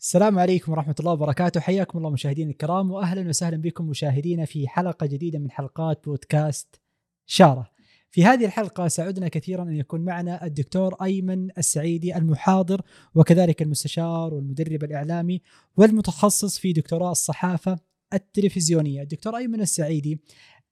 [0.00, 1.60] السلام عليكم ورحمة الله وبركاته.
[1.60, 6.80] حياكم الله مشاهدينا الكرام وأهلا وسهلا بكم مشاهدينا في حلقة جديدة من حلقات بودكاست
[7.26, 7.70] شارة.
[8.10, 12.82] في هذه الحلقة سعدنا كثيرا أن يكون معنا الدكتور أيمن السعيدي المحاضر
[13.14, 15.42] وكذلك المستشار والمدرب الإعلامي
[15.76, 17.78] والمتخصص في دكتوراه الصحافة
[18.12, 19.02] التلفزيونية.
[19.02, 20.20] الدكتور أيمن السعيدي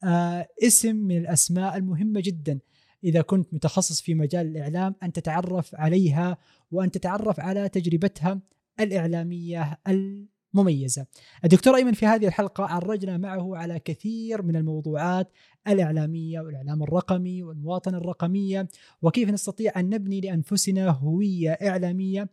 [0.05, 2.59] آه اسم من الأسماء المهمة جدا.
[3.05, 6.39] إذا كنت متخصص في مجال الإعلام أن تتعرف عليها
[6.71, 8.41] وأن تتعرف على تجربتها
[8.81, 11.07] الإعلامية المميزة.
[11.45, 15.33] الدكتور أيمن في هذه الحلقة عرجنا معه على كثير من الموضوعات
[15.69, 18.69] الإعلامية والإعلام الرقمي والمواطنة الرقمية
[19.03, 22.31] وكيف نستطيع أن نبني لأنفسنا هوية إعلامية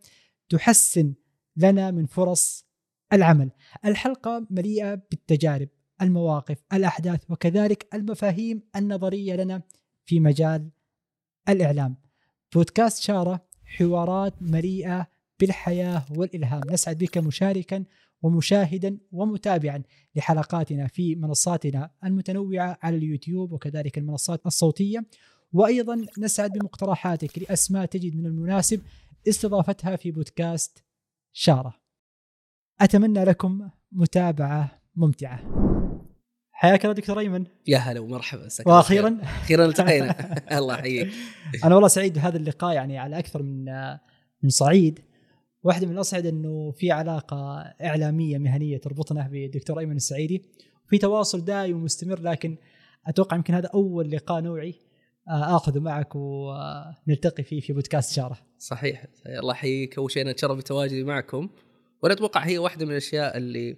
[0.48, 1.14] تحسن
[1.56, 2.66] لنا من فرص
[3.12, 3.50] العمل.
[3.84, 5.68] الحلقة مليئة بالتجارب
[6.02, 9.62] المواقف الأحداث وكذلك المفاهيم النظرية لنا
[10.04, 10.70] في مجال
[11.48, 11.96] الإعلام.
[12.54, 16.60] بودكاست شارة حوارات مليئة بالحياة والإلهام.
[16.70, 17.84] نسعد بك مشاركا
[18.22, 19.82] ومشاهدا ومتابعا
[20.16, 25.06] لحلقاتنا في منصاتنا المتنوعة على اليوتيوب وكذلك المنصات الصوتية.
[25.52, 28.82] وأيضا نسعد بمقترحاتك لأسماء تجد من المناسب
[29.28, 30.84] استضافتها في بودكاست
[31.32, 31.74] شارة.
[32.80, 35.40] أتمنى لكم متابعة ممتعة.
[36.52, 37.46] حياك الله دكتور أيمن.
[37.66, 38.48] يا هلا ومرحبا.
[38.66, 39.18] وأخيرا.
[39.22, 41.12] أخيرا التقينا الله يحييك.
[41.64, 43.64] أنا والله سعيد بهذا اللقاء يعني على أكثر من
[44.42, 45.00] من صعيد.
[45.64, 50.42] واحدة من الاصعد إنه في علاقة إعلامية مهنية تربطنا بالدكتور أيمن السعيدي
[50.88, 52.56] في تواصل دائم ومستمر لكن
[53.06, 54.74] أتوقع يمكن هذا أول لقاء نوعي
[55.28, 58.38] آه، آخذه معك ونلتقي فيه في بودكاست شارة.
[58.58, 59.06] صحيح.
[59.26, 59.98] الله يحييك.
[59.98, 61.48] أول شيء أنا أتشرف بتواجدي معكم.
[62.02, 63.76] وأنا أتوقع هي واحدة من الأشياء اللي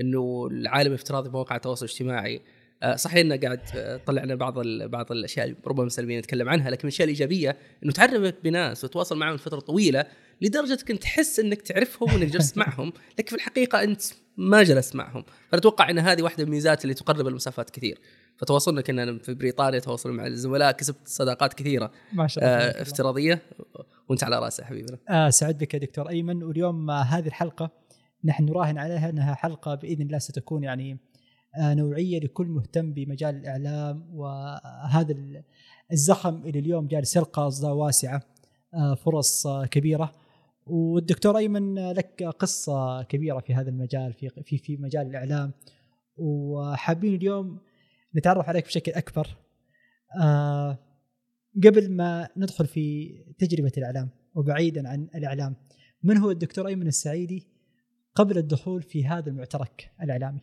[0.00, 2.40] إنه العالم الافتراضي بمواقع التواصل الاجتماعي.
[2.82, 3.60] آه، صحيح إنه قاعد
[4.06, 9.18] طلعنا بعض بعض الأشياء ربما سلبيه نتكلم عنها لكن الأشياء الإيجابية إنه تعرفت بناس وتواصل
[9.18, 10.04] معهم لفترة طويلة
[10.40, 14.02] لدرجة انك تحس إنك تعرفهم وإنك جلست معهم لكن في الحقيقة أنت
[14.38, 15.24] ما جلست معهم.
[15.52, 17.98] فاتوقع إن هذه واحدة من الميزات اللي تقرب المسافات كثير.
[18.36, 23.42] فتواصلنا كنا في بريطانيا تواصل مع الزملاء كسبت صداقات كثيرة ما شاء الله آه افتراضية.
[24.08, 24.98] وأنت على رأسي حبيبنا.
[25.08, 26.42] آه سعد بك يا دكتور أيمن.
[26.42, 27.70] واليوم آه هذه الحلقة
[28.24, 30.98] نحن نراهن عليها إنها حلقة بإذن الله ستكون يعني
[31.60, 34.10] آه نوعية لكل مهتم بمجال الإعلام.
[34.14, 35.14] وهذا
[35.92, 38.22] الزخم اللي اليوم جالس يلقى أصداء واسعة
[38.74, 40.14] آه فرص آه كبيرة.
[40.70, 45.52] والدكتور أيمن لك قصة كبيرة في هذا المجال في في في مجال الإعلام
[46.16, 47.58] وحابين اليوم
[48.16, 49.36] نتعرف عليك بشكل أكبر.
[50.22, 50.78] آه
[51.64, 55.56] قبل ما ندخل في تجربة الإعلام وبعيدا عن الإعلام
[56.02, 57.46] من هو الدكتور أيمن السعيدي
[58.14, 60.40] قبل الدخول في هذا المعترك الإعلامي؟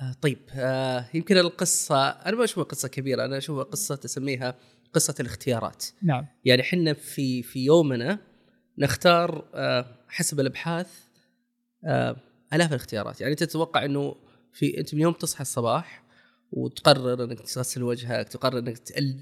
[0.00, 4.54] آه طيب آه يمكن القصة أنا ما أشوفها قصة كبيرة أنا أشوفها قصة تسميها
[4.92, 5.84] قصة الاختيارات.
[6.02, 6.26] نعم.
[6.44, 8.18] يعني إحنا في في يومنا
[8.78, 10.88] نختار آه، حسب الابحاث
[11.84, 12.16] آه،
[12.52, 13.20] آلاف الاختيارات.
[13.20, 14.16] يعني أنت تتوقع إنه
[14.52, 16.02] في أنت من يوم تصحى الصباح
[16.52, 18.78] وتقرر إنك تغسل وجهك تقرر إنك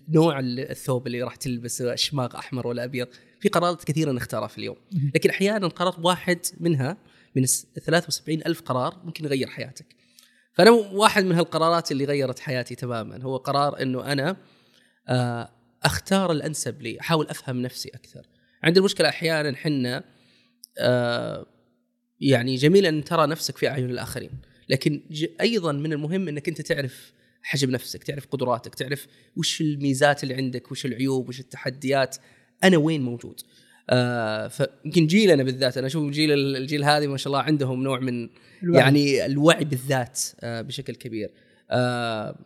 [0.08, 3.08] نوع الثوب اللي راح تلبسه اشماغ أحمر ولا أبيض.
[3.40, 4.76] في قرارات كثيرة نختارها في اليوم.
[5.14, 6.96] لكن أحيانا قرار واحد منها
[7.36, 9.86] من 73 ألف قرار ممكن يغير حياتك.
[10.52, 14.36] فأنا واحد من هالقرارات اللي غيرت حياتي تماما هو قرار أنه أنا
[15.08, 15.50] آه،
[15.82, 18.26] أختار الأنسب لي أحاول أفهم نفسي أكثر.
[18.62, 20.04] عندي المشكلة أحيانا حنا
[20.78, 21.46] آه
[22.20, 24.30] يعني جميل أن ترى نفسك في أعين الآخرين
[24.68, 25.00] لكن
[25.40, 27.12] أيضا من المهم أنك أنت تعرف
[27.42, 29.06] حجم نفسك تعرف قدراتك تعرف
[29.36, 32.16] وش الميزات اللي عندك وش العيوب وش التحديات
[32.64, 33.40] أنا وين موجود
[33.90, 38.28] آه فيمكن جيلنا بالذات أنا أشوف جيل الجيل هذه ما شاء الله عندهم نوع من
[38.62, 38.82] الوعي.
[38.82, 41.30] يعني الوعي بالذات آه بشكل كبير
[41.70, 42.38] آه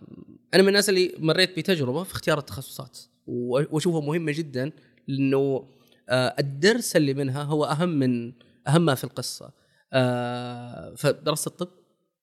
[0.55, 4.73] أنا من الناس اللي مريت بتجربة في اختيار التخصصات وأشوفها مهمة جدا
[5.09, 5.69] لأنه
[6.11, 8.33] الدرس اللي منها هو أهم من
[8.69, 9.53] أهم ما في القصة.
[9.93, 11.69] آه، فدرست الطب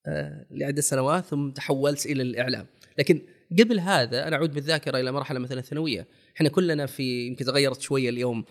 [0.08, 2.66] آه، لعدة سنوات ثم تحولت إلى الإعلام.
[2.98, 3.22] لكن
[3.60, 8.10] قبل هذا أنا أعود بالذاكرة إلى مرحلة مثلا ثانويه إحنا كلنا في يمكن تغيرت شوية
[8.10, 8.46] اليوم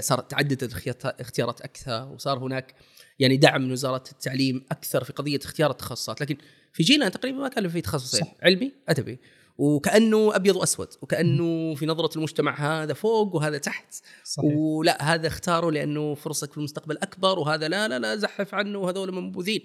[0.00, 0.72] صارت تعددت
[1.20, 2.74] اختيارات أكثر وصار هناك
[3.18, 6.20] يعني دعم من وزارة التعليم أكثر في قضية اختيار التخصصات.
[6.20, 6.36] لكن
[6.72, 8.26] في جيلنا تقريبا ما كان في تخصصين.
[8.42, 9.18] علمي أدبي.
[9.58, 13.94] وكأنه أبيض وأسود وكأنه في نظرة المجتمع هذا فوق وهذا تحت.
[14.24, 14.52] صحيح.
[14.56, 19.14] ولا هذا اختاره لأنه فرصك في المستقبل أكبر وهذا لا لا لا زحف عنه وهذول
[19.14, 19.60] منبوذين.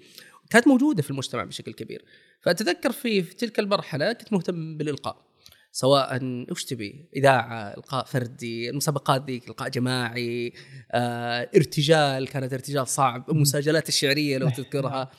[0.50, 2.04] كانت موجودة في المجتمع بشكل كبير.
[2.40, 5.28] فأتذكر في, في تلك المرحلة كنت مهتم بالإلقاء.
[5.72, 6.20] سواء
[6.50, 10.52] وش تبي؟ إذاعة إلقاء فردي المسابقات ذيك إلقاء جماعي
[10.92, 15.10] آه، ارتجال كانت ارتجال صعب المساجلات الشعرية لو تذكرها.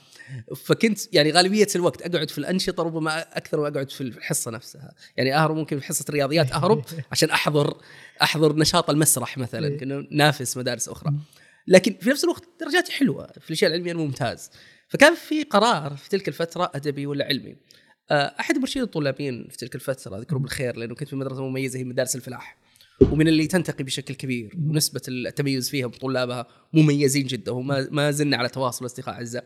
[0.55, 4.93] فكنت يعني غالبية الوقت أقعد في الأنشطة ربما أكثر ما اقعد في الحصة نفسها.
[5.17, 7.77] يعني أهرب ممكن في حصة الرياضيات أهرب عشان أحضر
[8.21, 9.77] أحضر نشاط المسرح مثلا إيه.
[9.77, 11.13] كنا نافس مدارس أخرى.
[11.67, 14.51] لكن في نفس الوقت درجاتي حلوة في الأشياء العلمية ممتاز
[14.87, 17.55] فكان في قرار في تلك الفترة أدبي ولا علمي؟
[18.11, 21.83] آه، أحد المرشدين الطلابيين في تلك الفترة أذكره بالخير لأنه كنت في مدرسة مميزة هي
[21.83, 22.57] مدارس الفلاح.
[23.01, 28.49] ومن اللي تنتقي بشكل كبير ونسبة التميز فيها بطلابها مميزين جدا وما ما زلنا على
[28.49, 29.45] تواصل أصدقاء أعزاء.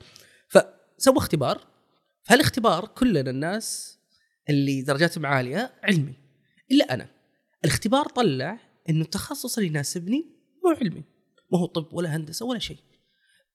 [0.54, 1.68] فسووا اختبار.
[2.24, 4.00] فهالاختبار كلنا الناس
[4.50, 6.14] اللي درجاتهم عالية علمي.
[6.72, 7.08] إلا أنا.
[7.66, 8.60] الاختبار طلع
[8.90, 10.26] إنه التخصص اللي يناسبني
[10.64, 11.04] مو علمي.
[11.52, 12.78] ما هو طب ولا هندسة ولا شيء.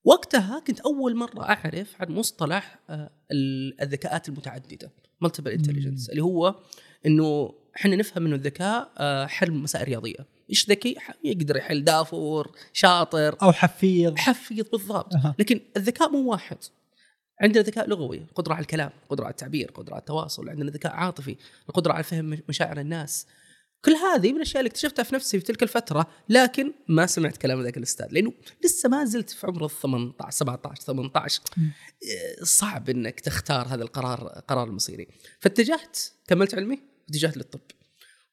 [0.03, 3.11] وقتها كنت أول مرة أعرف عن مصطلح آه،
[3.81, 4.91] الذكاءات المتعددة
[5.21, 6.55] multiple intelligence اللي هو
[7.05, 10.27] إنه إحنا نفهم إنه الذكاء آه، حل مسائل رياضية.
[10.49, 13.37] إيش ذكي؟ يقدر يحل دافور شاطر.
[13.41, 14.15] أو حفيظ.
[14.15, 15.13] حفيظ بالضبط.
[15.39, 16.57] لكن الذكاء مو واحد.
[17.41, 21.35] عندنا ذكاء لغوي قدرة على الكلام قدرة على التعبير قدرة على التواصل عندنا ذكاء عاطفي
[21.69, 23.27] القدرة على فهم مشاعر الناس.
[23.85, 27.63] كل هذه من الأشياء اللي اكتشفتها في نفسي في تلك الفترة لكن ما سمعت كلام
[27.63, 28.33] ذاك الأستاذ لأنه
[28.63, 31.63] لسه ما زلت في عمر ال 18 17 18 مم.
[31.63, 35.07] آه، صعب إنك تختار هذا القرار قرار المصيري.
[35.39, 37.59] فاتجهت كملت علمي اتجهت للطب.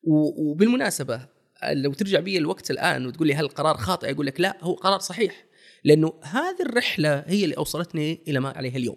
[0.02, 1.26] وبالمناسبة
[1.72, 4.98] لو ترجع بي الوقت الآن وتقول لي هل القرار خاطئ أقول لك لا هو قرار
[4.98, 5.44] صحيح.
[5.84, 8.96] لأنه هذه الرحلة هي اللي أوصلتني إلى ما عليه اليوم.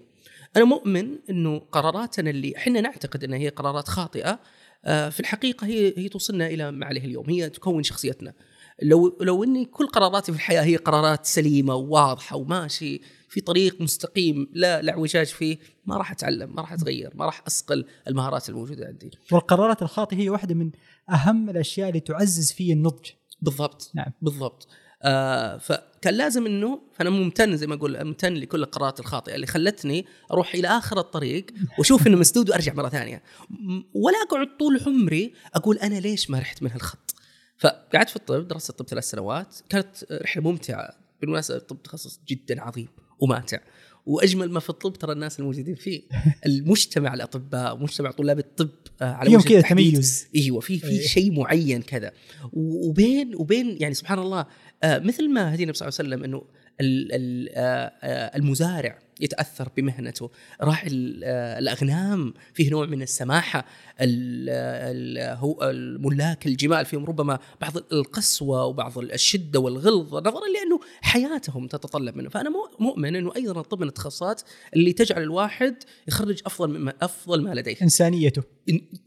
[0.57, 4.39] أنا مؤمن إنه قراراتنا اللي إحنا نعتقد إنها هي قرارات خاطئة
[4.85, 8.33] آه، في الحقيقة هي هي توصلنا إلى ما عليه اليوم هي تكون شخصيتنا.
[8.81, 14.49] لو لو إني كل قراراتي في الحياة هي قرارات سليمة وواضحة وماشي في طريق مستقيم
[14.53, 18.85] لا لا اعوجاج فيه ما راح أتعلم ما راح أتغير ما راح أصقل المهارات الموجودة
[18.85, 19.11] عندي.
[19.31, 20.71] والقرارات الخاطئة هي واحدة من
[21.09, 23.09] أهم الأشياء اللي تعزز في النضج.
[23.41, 24.11] بالضبط نعم.
[24.21, 24.67] بالضبط.
[25.03, 30.05] آه فكان لازم إنه فانا ممتن زي ما أقول ممتن لكل القرارات الخاطئة اللي خلتني
[30.31, 31.45] أروح إلى آخر الطريق
[31.77, 33.23] وأشوف إنه مسدود وأرجع مرة ثانية.
[33.93, 37.15] ولا أقعد طول عمري أقول أنا ليش ما رحت من هالخط؟
[37.57, 40.89] فقعدت في الطب درست الطب ثلاث سنوات كانت رحلة ممتعة
[41.21, 42.87] بالمناسبة الطب تخصص جدا عظيم
[43.19, 43.59] وماتع
[44.05, 46.01] وأجمل ما في الطب ترى الناس الموجودين فيه
[46.45, 48.69] المجتمع الأطباء مجتمع طلاب الطب
[49.01, 49.61] آه، على وجه كذا.
[49.61, 50.27] تميز.
[50.35, 51.07] أيوه في في إيه.
[51.07, 52.11] شيء معين كذا.
[52.53, 54.45] وبين وبين يعني سبحان الله
[54.83, 56.41] مثل ما هدينا صلى الله عليه وسلم إنه
[56.81, 60.29] آه، آه، المزارع يتأثر بمهنته.
[60.61, 63.59] راعي ال- آه، الأغنام فيه نوع من السماحة.
[64.01, 71.67] ال- ال- هو الملاك الجمال فيهم ربما بعض القسوة وبعض الشدة والغلظة نظرا لأنه حياتهم
[71.67, 72.29] تتطلب منه.
[72.29, 72.49] فأنا
[72.79, 74.41] مؤمن إنه أيضا الطب من التخصصات
[74.75, 75.75] اللي تجعل الواحد
[76.07, 77.75] يخرج أفضل مما أفضل ما لديه.
[77.81, 78.43] إنسانيته.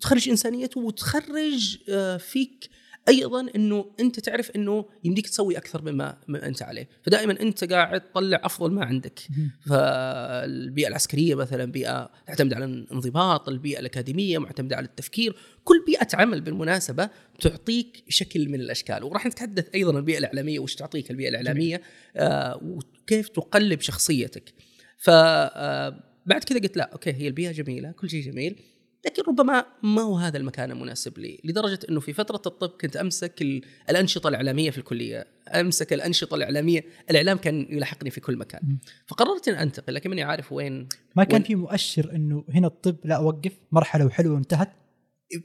[0.01, 2.69] تخرج إنسانيته وتخرج آه، فيك
[3.09, 8.01] أيضا إنه أنت تعرف إنه يمديك تسوي أكثر مما ما أنت عليه، فدائما أنت قاعد
[8.01, 9.21] تطلع أفضل ما عندك.
[9.67, 16.41] فالبيئة العسكرية مثلا بيئة تعتمد على الانضباط، البيئة الأكاديمية معتمدة على التفكير، كل بيئة عمل
[16.41, 17.11] بالمناسبة
[17.41, 21.83] تعطيك شكل من الأشكال، وراح نتحدث أيضا عن البيئة الإعلامية وش تعطيك البيئة الإعلامية
[22.17, 24.55] آه وكيف تقلب شخصيتك.
[24.99, 28.57] ف آه، بعد كذا قلت لا أوكي هي البيئة جميلة، كل شيء جميل،
[29.07, 33.43] لكن ربما ما هو هذا المكان المناسب لي لدرجة أنه في فترة الطب كنت أمسك
[33.43, 38.79] ال- الأنشطة الإعلامية في الكلية أمسك الأنشطة الإعلامية الإعلام كان يلاحقني في كل مكان.
[39.07, 42.97] فقررت أن أنتقل لكن ماني عارف وين ما كان وين- في مؤشر إنه هنا الطب
[43.05, 44.69] لا وقف مرحلة وحلوة وانتهت؟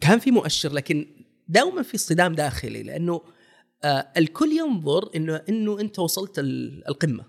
[0.01, 1.05] كان في مؤشر لكن
[1.47, 3.21] دائما في صدام داخلي لأنه
[3.83, 7.23] آه الكل ينظر انه إنه أنت وصلت ال- القمة.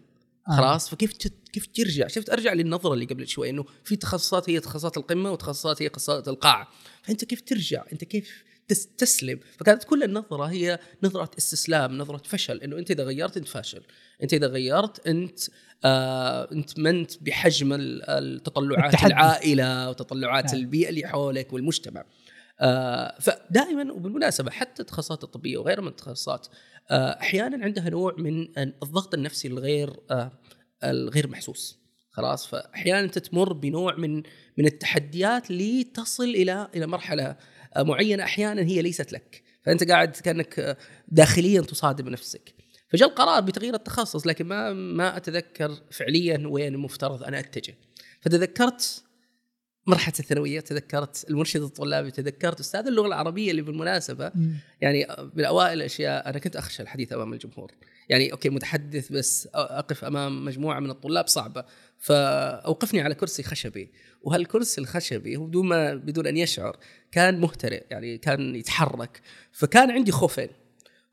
[0.50, 0.56] آه.
[0.56, 1.12] خلاص؟ فكيف
[1.52, 5.82] كيف ترجع؟ شفت أرجع للنظرة اللي قبل شوي إنه في تخصصات هي تخصصات القمة وتخصصات
[5.82, 6.68] هي تخصصات القاع
[7.02, 12.60] فأنت كيف ترجع؟ أنت كيف تس- تستسلم فكانت كل النظرة هي نظرة استسلام نظرة فشل
[12.62, 13.82] إنه أنت إذا غيرت أنت فاشل.
[14.22, 15.38] أنت إذا غيرت أنت
[15.84, 19.06] آه أنت ما انت بحجم ال- التطلعات التحدي.
[19.12, 20.54] العائلة وتطلعات نعم.
[20.56, 22.04] البيئة اللي حولك والمجتمع.
[23.20, 26.46] فدائما وبالمناسبة حتى التخصصات الطبية وغيرها من التخصصات
[26.90, 30.32] آه أحيانا عندها نوع من الضغط النفسي الغير آه
[30.84, 31.78] الغير محسوس.
[32.10, 34.16] خلاص؟ فاحيانا أنت تمر بنوع من
[34.56, 37.36] من التحديات لتصل إلى إلى مرحلة
[37.76, 39.42] آه، معينة أحيانا هي ليست لك.
[39.62, 40.76] فأنت قاعد كأنك آه،
[41.08, 42.54] داخليا تصادم نفسك.
[42.92, 47.74] فجاء القرار بتغيير التخصص لكن ما ما أتذكر فعليا وين المفترض أنا أتجه.
[48.20, 49.04] فتذكرت
[49.88, 54.32] مرحلة الثانوية تذكرت المرشد الطلابي تذكرت أستاذ اللغة العربية اللي بالمناسبة.
[54.34, 54.54] مم.
[54.80, 57.72] يعني من أوائل الأشياء أنا كنت أخشى الحديث أمام الجمهور.
[58.08, 61.64] يعني أوكي متحدث بس أقف أمام مجموعة من الطلاب صعبة.
[61.98, 63.90] فأوقفني على كرسي خشبي.
[64.22, 66.76] وهالكرسي الخشبي هو بدون ما بدون أن يشعر
[67.12, 69.20] كان مهترئ يعني كان يتحرك.
[69.52, 70.48] فكان عندي خوفين.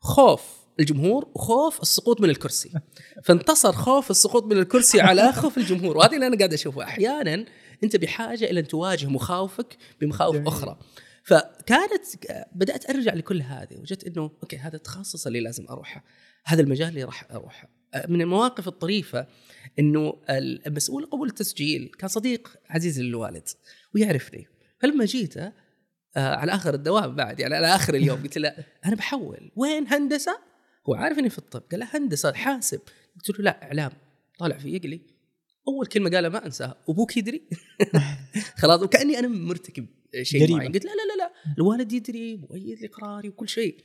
[0.00, 0.42] خوف
[0.80, 2.70] الجمهور وخوف السقوط من الكرسي.
[3.24, 5.96] فانتصر خوف السقوط من الكرسي على خوف الجمهور.
[5.96, 6.82] وهذا اللي أنا قاعد أشوفه.
[6.82, 7.44] أحيانا
[7.84, 10.48] أنت بحاجة إلى أن تواجه مخاوفك بمخاوف جميل.
[10.48, 10.78] أخرى.
[11.22, 12.04] فكانت
[12.52, 16.04] بدأت أرجع لكل هذه وجدت إنه أوكي هذا التخصص اللي لازم أروحه.
[16.44, 17.68] هذا المجال اللي راح أروحه.
[18.08, 19.26] من المواقف الطريفة
[19.78, 23.48] إنه المسؤول قبول التسجيل كان صديق عزيز للوالد
[23.94, 24.46] ويعرفني.
[24.80, 25.52] فلما جيت آه
[26.16, 28.54] على آخر الدوام بعد يعني على آخر اليوم قلت له
[28.84, 29.50] أنا بحول.
[29.56, 30.38] وين هندسة؟
[30.88, 31.62] هو عارف اني في الطب.
[31.70, 32.80] قال له هندسة حاسب.
[33.16, 33.92] قلت له لا إعلام.
[34.38, 35.00] طالع في يقلي
[35.68, 36.76] أول كلمة قالها ما أنساها.
[36.88, 37.42] أبوك يدري؟
[38.60, 39.86] خلاص وكأني أنا مرتكب
[40.22, 40.56] شيء.
[40.56, 40.72] معين.
[40.72, 43.76] قلت لا لا لا لا الوالد يدري مؤيد لقراري وكل شيء.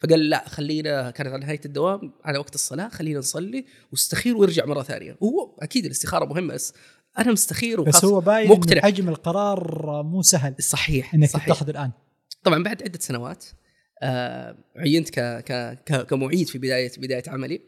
[0.00, 4.82] فقال لا خلينا كانت على نهاية الدوام على وقت الصلاة خلينا نصلي واستخير ويرجع مرة
[4.82, 5.16] ثانية.
[5.22, 6.74] هو أكيد الاستخارة مهمة بس
[7.18, 8.76] أنا مستخير بس وخاص- هو باين مقتنع.
[8.78, 11.90] إن حجم القرار مو سهل صحيح إنك تتخذ الآن.
[12.44, 13.44] طبعا بعد عدة سنوات
[14.02, 17.60] آه عينت ك ك ك كمعيد في بداية بداية عملي.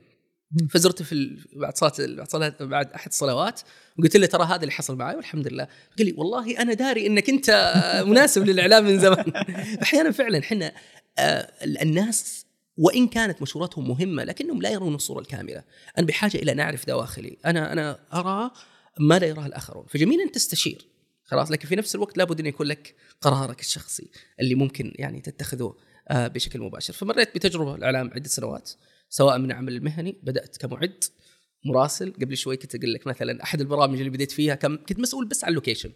[0.61, 0.69] مم.
[0.69, 1.45] فزرت في ال...
[1.57, 3.61] بعد صلاه بعد صلاه بعد أحد الصلوات
[3.99, 5.69] وقلت له ترى هذا اللي حصل معي والحمد لله.
[5.99, 7.75] قال لي والله أنا داري إنك أنت
[8.11, 9.33] مناسب للإعلام من زمان.
[9.83, 10.73] أحيانا فعلا إحنا
[11.19, 12.47] آه الناس
[12.77, 15.63] وإن كانت مشوراتهم مهمة لكنهم لا يرون الصورة الكاملة.
[15.99, 17.37] أنا بحاجة إلى ان اعرف دواخلي.
[17.47, 18.51] أنا أنا أرى
[19.01, 19.87] ما لا يراه الآخرون.
[19.89, 20.87] فجميل ان تستشير.
[21.25, 25.75] خلاص لكن في نفس الوقت لابد أن يكون لك قرارك الشخصي اللي ممكن يعني تتخذه
[26.09, 26.93] آه، بشكل مباشر.
[26.93, 28.71] فمريت بتجربة الإعلام عدة سنوات.
[29.15, 31.05] سواء من العمل المهني بدأت كمعد
[31.65, 35.29] مراسل قبل شوي كنت أقول لك مثلا أحد البرامج اللي بديت فيها كم كنت مسؤول
[35.29, 35.91] بس عن ال location.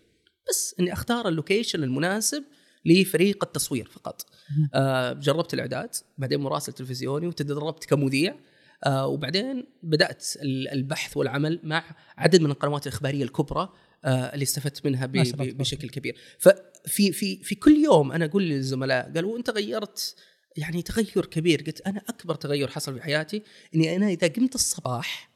[0.48, 2.44] بس إني أختار ال location المناسب
[2.84, 4.26] لفريق التصوير فقط.
[4.74, 8.36] آه جربت الإعداد بعدين مراسل تلفزيوني وتدربت كمذيع
[8.84, 11.84] آه وبعدين بدأت ال- البحث والعمل مع
[12.18, 13.68] عدد من القنوات الإخبارية الكبرى
[14.04, 16.16] آه اللي استفدت منها بشكل كبير.
[16.38, 20.14] ففي في في كل يوم أنا أقول للزملاء قالوا أنت غيرت
[20.58, 21.62] يعني تغير كبير.
[21.62, 23.42] قلت أنا أكبر تغير حصل في حياتي
[23.74, 25.30] إني أنا إذا قمت الصباح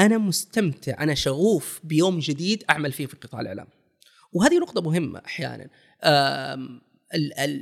[0.00, 3.66] أنا مستمتع أنا شغوف بيوم جديد أعمل فيه في قطاع الإعلام.
[4.32, 5.68] وهذه نقطة مهمة أحيانا.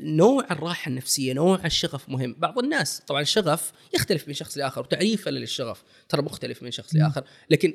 [0.02, 2.36] نوع الراحة النفسية نوع الشغف مهم.
[2.38, 6.94] بعض الناس طبعا الشغف يختلف من شخص لآخر وتعريفه للشغف ترى مختلف من شخص.
[6.94, 7.74] لآخر لكن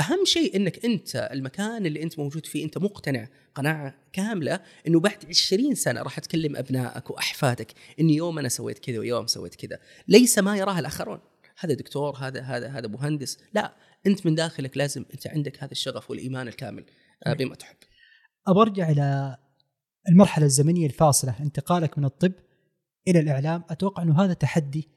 [0.00, 5.26] أهم شيء إنك أنت المكان اللي أنت موجود فيه أنت مقتنع قناعة كاملة إنه بعد
[5.28, 9.78] 20 سنة راح تكلم أبنائك وأحفادك إني يوم أنا سويت كذا ويوم سويت كذا.
[10.08, 11.18] ليس ما يراه الآخرون.
[11.58, 13.38] هذا دكتور هذا هذا هذا مهندس.
[13.54, 13.76] لا
[14.06, 16.84] أنت من داخلك لازم أنت عندك هذا الشغف والإيمان الكامل
[17.26, 17.76] آه، بما تحب.
[18.48, 19.36] ابى أرجع إلى
[20.08, 22.32] المرحلة الزمنية الفاصلة انتقالك من الطب
[23.08, 23.64] إلى الإعلام.
[23.70, 24.88] أتوقع إنه هذا تحدي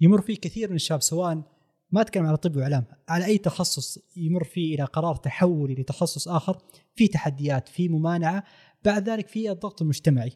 [0.00, 1.55] يمر فيه كثير من الشباب سواء
[1.90, 6.58] ما أتكلم على طب وإعلام على أي تخصص يمر فيه إلى قرار تحولي لتخصص آخر
[6.94, 8.44] في تحديات في ممانعة
[8.84, 10.32] بعد ذلك في الضغط المجتمعي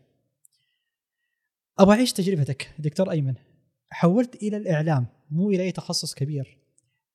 [1.79, 3.35] أبغى أعيش تجربتك دكتور أيمن
[3.91, 6.59] حولت إلى الإعلام مو إلى أي تخصص كبير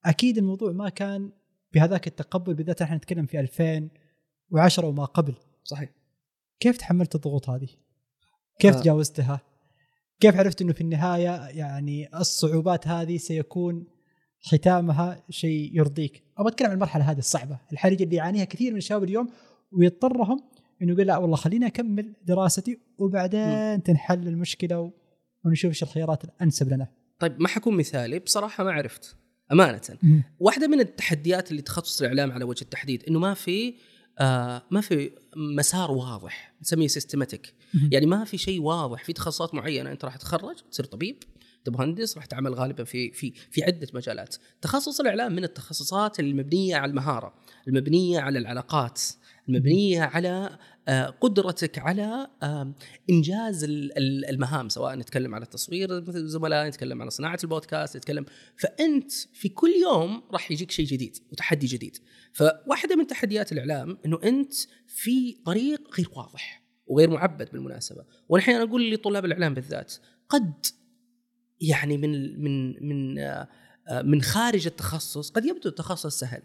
[0.05, 1.31] أكيد الموضوع ما كان
[1.73, 5.89] بهذاك التقبل بالذات إحنا نتكلم في 2010 وما قبل صحيح
[6.59, 7.67] كيف تحملت الضغوط هذه؟
[8.59, 8.79] كيف آه.
[8.79, 9.41] تجاوزتها؟
[10.19, 13.87] كيف عرفت إنه في النهاية يعني الصعوبات هذه سيكون
[14.45, 19.03] ختامها شيء يرضيك؟ أبغى أتكلم عن المرحلة هذه الصعبة، الحرجه اللي يعانيها كثير من الشباب
[19.03, 19.29] اليوم
[19.71, 20.43] ويضطرهم
[20.81, 24.91] إنه يقول لا والله خليني أكمل دراستي وبعدين تنحل المشكلة
[25.45, 26.87] ونشوف إيش الخيارات الأنسب لنا.
[27.19, 29.17] طيب ما حكون مثالي بصراحة ما عرفت.
[29.51, 29.81] أمانة.
[30.39, 33.73] واحدة من التحديات اللي تخصص الإعلام على وجه التحديد إنه ما في
[34.19, 37.53] آه ما في مسار واضح نسميه سيستماتيك
[37.91, 41.23] يعني ما في شيء واضح في تخصصات معينة أنت راح تتخرج تصير طبيب
[41.69, 44.35] مهندس راح تعمل غالبا في في في عدة مجالات.
[44.61, 47.33] تخصص الإعلام من التخصصات المبنية على المهارة
[47.67, 49.01] المبنية على العلاقات
[49.49, 50.57] المبنية على
[50.87, 52.73] آه، قدرتك على آه،
[53.09, 58.25] إنجاز ال- ال- المهام سواء نتكلم على التصوير مثل الزملاء نتكلم على صناعة البودكاست نتكلم.
[58.57, 61.97] فأنت في كل يوم راح يجيك شيء جديد وتحدي جديد.
[62.33, 64.53] فواحدة من تحديات الإعلام إنه أنت
[64.87, 68.05] في طريق غير واضح وغير معبد بالمناسبة.
[68.29, 69.93] وانا أحيانا أقول لطلاب الإعلام بالذات
[70.29, 70.53] قد
[71.61, 73.47] يعني من من من آه،
[73.87, 76.41] آه، من خارج التخصص قد يبدو التخصص سهل.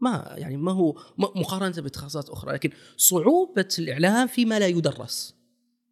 [0.00, 5.34] ما يعني ما هو مقارنة بتخصصات أخرى لكن صعوبة الإعلام فيما لا يدرس.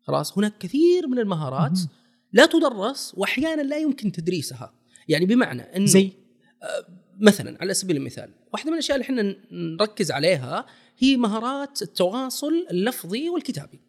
[0.03, 1.79] خلاص هناك كثير من المهارات.
[2.33, 4.73] لا تدرس واحيانا لا يمكن تدريسها.
[5.09, 6.13] يعني بمعنى إنه زي
[7.21, 10.67] مثلا على سبيل المثال واحدة من الأشياء اللي إحنا نركز عليها
[10.99, 13.81] هي مهارات التواصل اللفظي والكتابي.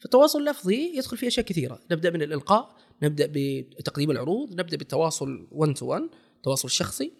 [0.00, 1.80] فالتواصل اللفظي يدخل فيه أشياء كثيرة.
[1.90, 2.76] نبدأ من الإلقاء.
[3.02, 6.02] نبدأ بتقديم العروض نبدأ بالتواصل 1 تو 1
[6.36, 7.12] التواصل الشخصي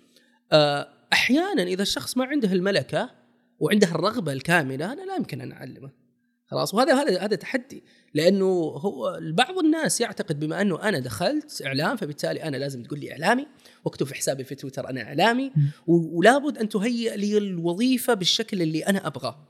[0.52, 3.10] آه، أحيانا إذا الشخص ما عنده الملكة
[3.60, 5.90] وعنده الرغبة الكاملة أنا لا يمكن أن أعلمه.
[6.46, 7.84] خلاص؟ وهذا هذا هذا تحدي.
[8.14, 13.12] لأنه هو بعض الناس يعتقد بما أنه أنا دخلت إعلام فبالتالي أنا لازم تقول لي
[13.12, 13.46] إعلامي.
[13.84, 15.52] واكتب في حسابي في تويتر أنا إعلامي.
[15.86, 19.48] ولابد أن تهيئ لي الوظيفة بالشكل اللي أنا أبغاه.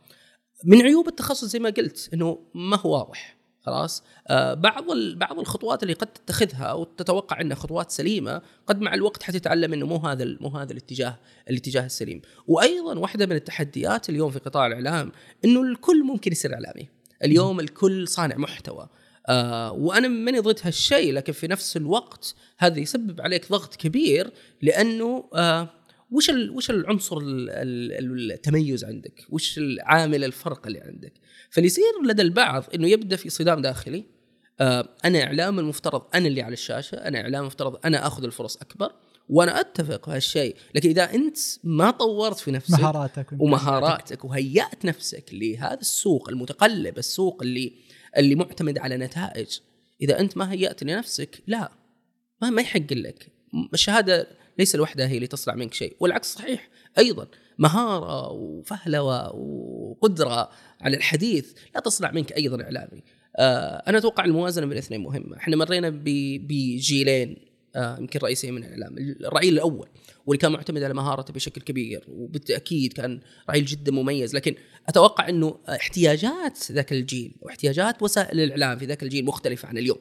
[0.64, 3.37] من عيوب التخصص زي ما قلت إنه ما هو واضح.
[3.68, 4.84] خلاص؟ آه بعض
[5.16, 9.86] بعض الخطوات اللي قد تتخذها أو تتوقع إنها خطوات سليمة قد مع الوقت حتتعلم إنه
[9.86, 11.18] مو هذا مو هذا الاتجاه
[11.50, 12.22] الاتجاه السليم.
[12.46, 15.12] وأيضا واحدة من التحديات اليوم في قطاع الإعلام
[15.44, 16.88] إنه الكل ممكن يصير إعلامي.
[17.24, 18.88] اليوم الكل صانع محتوى.
[19.26, 24.30] آه وأنا ماني ضد هالشيء لكن في نفس الوقت هذا يسبب عليك ضغط كبير
[24.62, 25.68] لأنه آه
[26.10, 31.12] وش ال- وش العنصر ال- ال- التميز عندك؟ وش العامل الفرق اللي عندك؟
[31.50, 34.04] فاللي يصير لدى البعض إنه يبدأ في صدام داخلي
[34.60, 38.92] آه أنا إعلام المفترض أنا اللي على الشاشة، أنا إعلام المفترض أنا آخذ الفرص أكبر
[39.28, 45.80] وأنا أتفق هالشيء، لكن إذا أنت ما طورت في نفسك مهاراتك ومهاراتك وهيأت نفسك لهذا
[45.80, 47.72] السوق المتقلب السوق اللي
[48.16, 49.58] اللي معتمد على نتائج
[50.02, 51.72] إذا أنت ما هيأت لنفسك لا
[52.42, 53.28] ما ما يحق لك
[53.74, 54.26] الشهادة
[54.58, 56.68] ليس لوحدها هي اللي تصنع منك شيء والعكس صحيح.
[56.98, 57.26] أيضا
[57.58, 60.50] مهارة وفهلوة وقدرة
[60.80, 63.02] على الحديث لا تصنع منك أيضا إعلامي.
[63.36, 65.36] آه أنا أتوقع الموازنة بين الاثنين مهمة.
[65.36, 69.88] إحنا مرينا بجيلين آه، يمكن رئيسيه من الإعلام الرعيل الأول
[70.26, 74.34] واللي كان معتمد على مهارته بشكل كبير وبالتأكيد كان رعيل جدا مميز.
[74.34, 74.54] لكن
[74.88, 79.98] أتوقع إنه احتياجات ذاك الجيل واحتياجات وسائل الإعلام في ذاك الجيل مختلفة عن اليوم.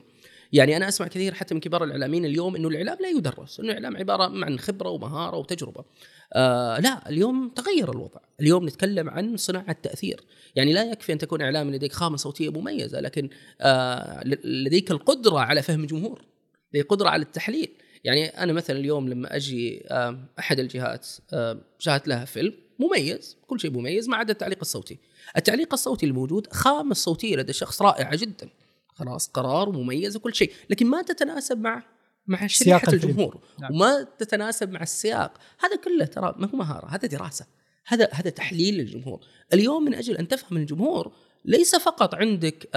[0.53, 3.97] يعني أنا أسمع كثير حتى من كبار الإعلاميين اليوم إنه الإعلام لا يدرس إنه الإعلام
[3.97, 5.85] عبارة عن خبرة ومهارة وتجربة.
[6.33, 8.19] آه لا اليوم تغير الوضع.
[8.41, 10.21] اليوم نتكلم عن صناعة تاثير
[10.55, 13.29] يعني لا يكفي أن تكون اعلامي لديك خامة صوتية مميزة لكن
[13.61, 16.21] آه لديك القدرة على فهم الجمهور
[16.73, 17.69] لديك قدرة على التحليل.
[18.03, 23.59] يعني أنا مثلا اليوم لما أجي آه أحد الجهات آه شاهدت لها فيلم مميز كل
[23.59, 24.97] شيء مميز ما عدا التعليق الصوتي.
[25.37, 28.49] التعليق الصوتي الموجود خامة صوتية لدى الشخص رائعه جدا.
[28.97, 31.83] خلاص قرار مميز وكل شيء لكن ما تتناسب مع
[32.27, 32.93] مع سياق شريحة.
[32.93, 33.71] الجمهور نعم.
[33.71, 37.45] وما تتناسب مع السياق هذا كله ترى ما هو مهارة هذا دراسة
[37.85, 39.19] هذا هذا تحليل للجمهور
[39.53, 41.11] اليوم من أجل أن تفهم الجمهور
[41.45, 42.69] ليس فقط عندك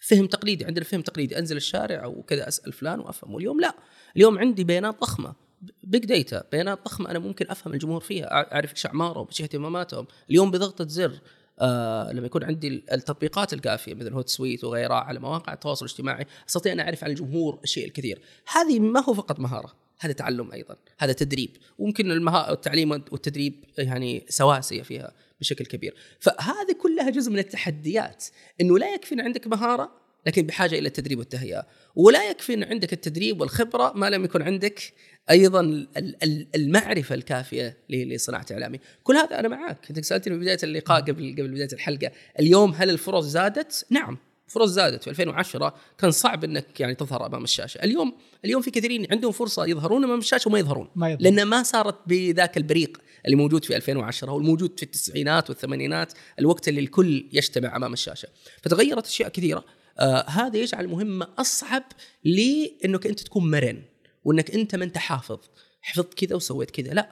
[0.00, 3.74] فهم تقليدي عندنا فهم تقليدي أنزل الشارع أو كذا أسأل فلان وأفهم واليوم لا
[4.16, 5.34] اليوم عندي بيانات ضخمة
[5.82, 10.50] بيج داتا بيانات ضخمة أنا ممكن أفهم الجمهور فيها أعرف إيش أعمارهم إيش اهتماماتهم اليوم
[10.50, 11.18] بضغطة زر
[11.60, 16.72] آه لما يكون عندي التطبيقات الكافيه مثل هوت سويت وغيرها على مواقع التواصل الاجتماعي أستطيع
[16.72, 18.22] أن أعرف عن الجمهور الشيء الكثير.
[18.52, 21.56] هذه ما هو فقط مهارة هذا تعلم أيضا هذا تدريب.
[21.78, 22.52] وممكن المها...
[22.52, 25.94] التعليم والتدريب يعني سواسية فيها بشكل كبير.
[26.20, 28.24] فهذه كلها جزء من التحديات
[28.60, 31.66] إنه لا يكفي عندك مهارة لكن بحاجة إلى التدريب والتهيئة.
[31.94, 34.92] ولا يكفي إن عندك التدريب والخبرة ما لم يكن عندك
[35.30, 35.88] أيضا ال-
[36.22, 38.80] ال- المعرفة الكافية لصناعة إعلامي.
[39.02, 42.10] كل هذا أنا معك أنت سألتني في بداية اللقاء قبل قبل بداية الحلقة
[42.40, 45.02] اليوم هل الفرص زادت؟ نعم فرص زادت.
[45.04, 47.78] في 2010 كان صعب إنك يعني تظهر أمام الشاشة.
[47.84, 50.88] اليوم اليوم في كثيرين عندهم فرصة يظهرون أمام الشاشة وما يظهرون.
[50.96, 51.22] ما يظهر.
[51.22, 56.80] لأن ما صارت بذاك البريق اللي موجود في 2010 والموجود في التسعينات والثمانينات الوقت اللي
[56.80, 58.28] الكل يجتمع أمام الشاشة.
[58.62, 59.64] فتغيرت أشياء كثيرة.
[59.98, 61.82] آه هذا يجعل المهمة أصعب
[62.24, 63.82] لأنك أنت تكون مرن
[64.24, 65.38] وأنك أنت ما أنت حافظ.
[65.80, 66.94] حفظت كذا وسويت كذا.
[66.94, 67.10] لا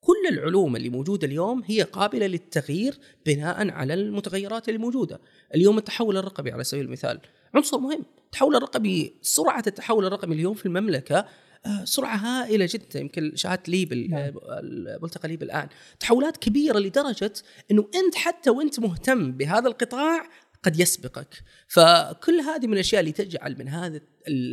[0.00, 5.20] كل العلوم اللي موجودة اليوم هي قابلة للتغيير بناء على المتغيرات اللي موجوده
[5.54, 7.20] اليوم التحول الرقمي على سبيل المثال
[7.54, 8.04] عنصر مهم.
[8.24, 11.26] التحول الرقمي سرعة التحول الرقمي اليوم في المملكة
[11.66, 13.00] آه، سرعة هائلة جدا.
[13.00, 14.20] يمكن شاهدت ليبل نعم.
[14.20, 15.68] آه، ملتقى ليبل الان
[16.00, 17.32] تحولات كبيرة لدرجة
[17.70, 20.28] إنه أنت حتى وأنت مهتم بهذا القطاع
[20.62, 21.42] قد يسبقك.
[21.68, 24.00] فكل هذه من الأشياء اللي تجعل من هذا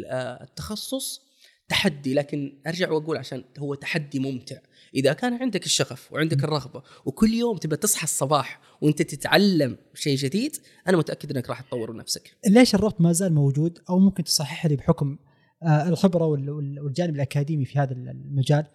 [0.06, 1.22] آه، التخصص
[1.70, 2.14] تحدي.
[2.14, 4.58] لكن أرجع وأقول عشان هو تحدي ممتع.
[4.96, 10.58] إذا كان عندك الشغف وعندك الرغبة وكل يوم تبى تصحى الصباح وأنت تتعلم شيء جديد
[10.88, 12.38] أنا متأكد إنك راح تطور نفسك.
[12.48, 15.18] ليش الربط ما زال موجود أو ممكن تصحح لي بحكم
[15.64, 18.66] آه، الخبرة وال- وال- والجانب الأكاديمي في هذا المجال؟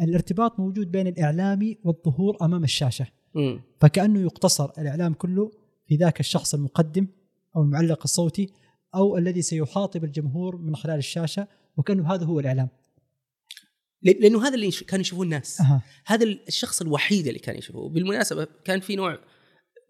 [0.00, 3.06] الارتباط موجود بين الإعلامي والظهور أمام الشاشة.
[3.36, 5.50] امم فكأنه يقتصر الإعلام كله
[5.92, 7.06] في ذاك الشخص المقدم
[7.56, 8.52] أو المعلق الصوتي
[8.94, 12.68] أو الذي سيخاطب الجمهور من خلال الشاشة وكأنه هذا هو الإعلام.
[14.02, 15.60] لأنه هذا اللي كانوا يشوفوه الناس.
[15.60, 15.82] أها.
[16.06, 19.18] هذا الشخص الوحيد اللي كان يشوفه بالمناسبة كان في نوع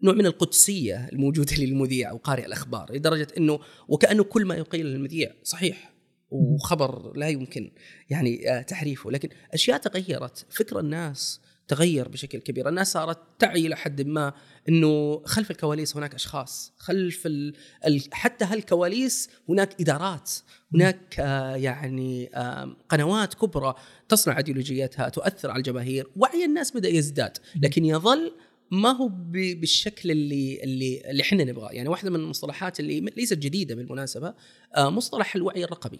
[0.03, 5.33] نوع من القدسية الموجودة للمذيع أو قارئ الأخبار لدرجة إنه وكأنه كل ما يقيل المذيع
[5.43, 5.93] صحيح
[6.29, 7.71] وخبر لا يمكن
[8.09, 9.11] يعني آه، تحريفه.
[9.11, 10.45] لكن أشياء تغيرت.
[10.49, 12.69] فكر الناس تغير بشكل كبير.
[12.69, 14.33] الناس صارت تعي إلى حد ما
[14.69, 17.53] إنه خلف الكواليس هناك أشخاص خلف ال...
[17.87, 18.01] ال...
[18.11, 20.31] حتى هالكواليس هناك إدارات
[20.73, 23.75] هناك آه يعني آه قنوات كبرى
[24.09, 26.07] تصنع ايديولوجيتها تؤثر على الجماهير.
[26.15, 28.33] وعي الناس بدأ يزداد لكن يظل
[28.71, 31.71] ما هو بالشكل اللي اللي اللي إحنا نبغاه.
[31.71, 34.33] يعني واحدة من المصطلحات اللي ليست جديدة بالمناسبة
[34.75, 35.99] آه مصطلح الوعي الرقمي.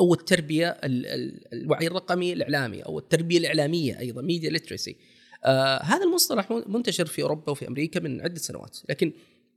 [0.00, 4.96] أو التربية ال- ال- الوعي الرقمي الإعلامي أو التربية الإعلامية أيضا ميديا ليترسي
[5.44, 9.12] آه هذا المصطلح من- منتشر في أوروبا وفي أمريكا من عدة سنوات لكن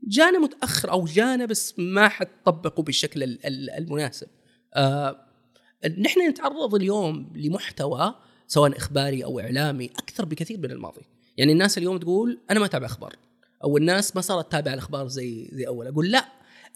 [0.07, 4.27] جانا متأخر أو جانا بس ما حد طبقه بالشكل ال- ال- المناسب.
[4.73, 5.25] آه
[5.99, 8.15] نحن نتعرض اليوم لمحتوى
[8.47, 11.01] سواء إخباري أو إعلامي أكثر بكثير من الماضي.
[11.37, 13.15] يعني الناس اليوم تقول أنا ما أتابع أخبار
[13.63, 15.87] أو الناس ما صارت تتابع الأخبار زي زي أول.
[15.87, 16.25] أقول لا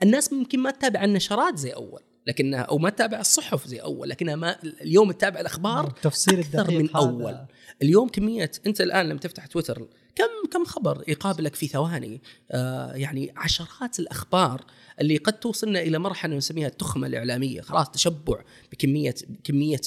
[0.03, 2.01] الناس ممكن ما تتابع النشرات زي أول.
[2.28, 6.90] لكنها أو ما تتابع الصحف زي أول لكنها ما اليوم تتابع الأخبار أكثر الدقيق من
[6.90, 6.98] هذا.
[6.98, 7.38] أول.
[7.82, 13.34] اليوم كميه أنت الآن لما تفتح تويتر كم كم خبر يقابلك في ثواني آه يعني
[13.38, 14.66] عشرات الأخبار
[15.01, 17.62] اللي قد توصلنا إلى مرحلة نسميها التخمة الإعلامية.
[17.62, 19.81] خلاص تشبع بكمية كمية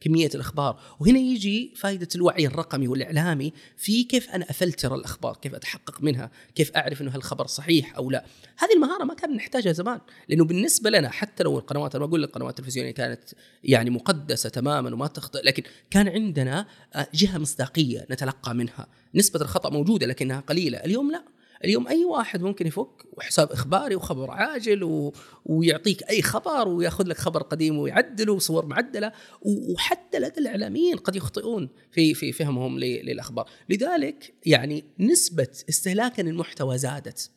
[0.00, 0.80] كمية الأخبار.
[1.00, 6.72] وهنا يجي فائدة الوعي الرقمي والإعلامي في كيف أنا أفلتر الأخبار كيف أتحقق منها كيف
[6.76, 8.24] أعرف إنه هالخبر صحيح أو لا.
[8.58, 12.22] هذه المهارة ما كان نحتاجها زمان لأنه بالنسبة لنا حتى لو القنوات أنا ما أقول
[12.22, 13.22] لك القنوات التلفزيونية كانت
[13.64, 18.86] يعني مقدسة تماما وما تخطئ لكن كان عندنا آه، جهة مصداقية نتلقى منها.
[19.14, 20.78] نسبة الخطأ موجودة لكنها قليلة.
[20.78, 21.24] اليوم لا.
[21.64, 25.12] اليوم أي واحد ممكن يفك وحساب إخباري وخبر عاجل و...
[25.44, 29.72] ويعطيك أي خبر ويأخذ لك خبر قديم ويعدله وصور معدلة و...
[29.72, 32.82] وحتى لدى الإعلاميين قد يخطئون في في فهمهم ل...
[32.82, 33.48] للأخبار.
[33.68, 37.30] لذلك يعني نسبة استهلاكا المحتوى زادت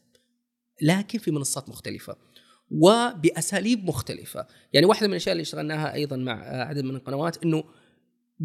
[0.82, 2.16] لكن في منصات مختلفة
[2.72, 4.48] وبأساليب مختلفة.
[4.74, 7.64] يعني واحدة من الأشياء اللي اشتغلناها أيضا مع عدد من القنوات إنه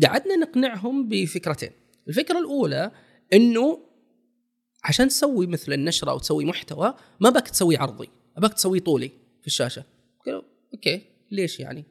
[0.02, 1.70] قعدنا نقنعهم بفكرتين.
[2.08, 2.90] الفكرة الأولى
[3.32, 3.89] إنه
[4.84, 9.08] عشان تسوي مثل النشرة أو تسوي محتوى ما بك تسوي عرضي اباك تسوي طولي
[9.40, 9.84] في الشاشة.
[10.74, 11.84] okay ليش يعني؟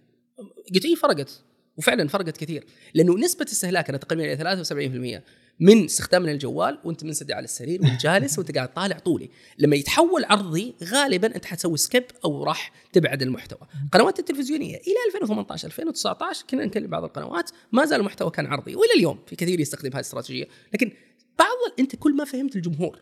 [0.73, 1.43] قلت إي فرقت.
[1.77, 5.21] وفعلا فرقت كثير لأنه نسبة استهلاكنا تقريبا إلى 73%
[5.59, 9.29] من استخدامنا للجوال وأنت منسدح على السرير وأنت جالس وأنت قاعد طالع طولي.
[9.57, 13.59] لما يتحول عرضي غالبا أنت حتسوي skip أو راح تبعد المحتوى.
[13.85, 18.93] القنوات التلفزيونية إلى 2018 2019 كنا نكلم بعض القنوات ما زال المحتوى كان عرضي وإلى
[18.95, 20.47] اليوم في كثير يستخدم هذه الاستراتيجية.
[20.73, 20.91] لكن
[21.39, 23.01] بعض أنت كل ما فهمت الجمهور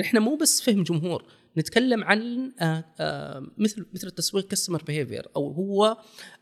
[0.00, 1.24] إحنا مو بس فهم جمهور
[1.58, 5.96] نتكلم عن آه آه مثل مثل التسويق customer behavior أو هو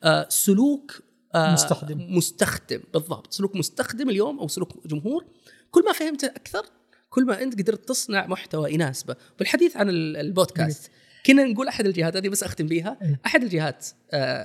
[0.05, 1.03] آه سلوك
[1.37, 2.17] مستخدم.
[2.17, 5.25] مستخدم بالضبط سلوك مستخدم اليوم أو سلوك جمهور
[5.71, 6.63] كل ما فهمت أكثر
[7.11, 10.91] كل ما أنت قدرت تصنع محتوى يناسبه بالحديث عن ال- البودكاست
[11.27, 13.21] كنا نقول أحد الجهات هذه بس أختم بيها إيه.
[13.27, 13.87] أحد الجهات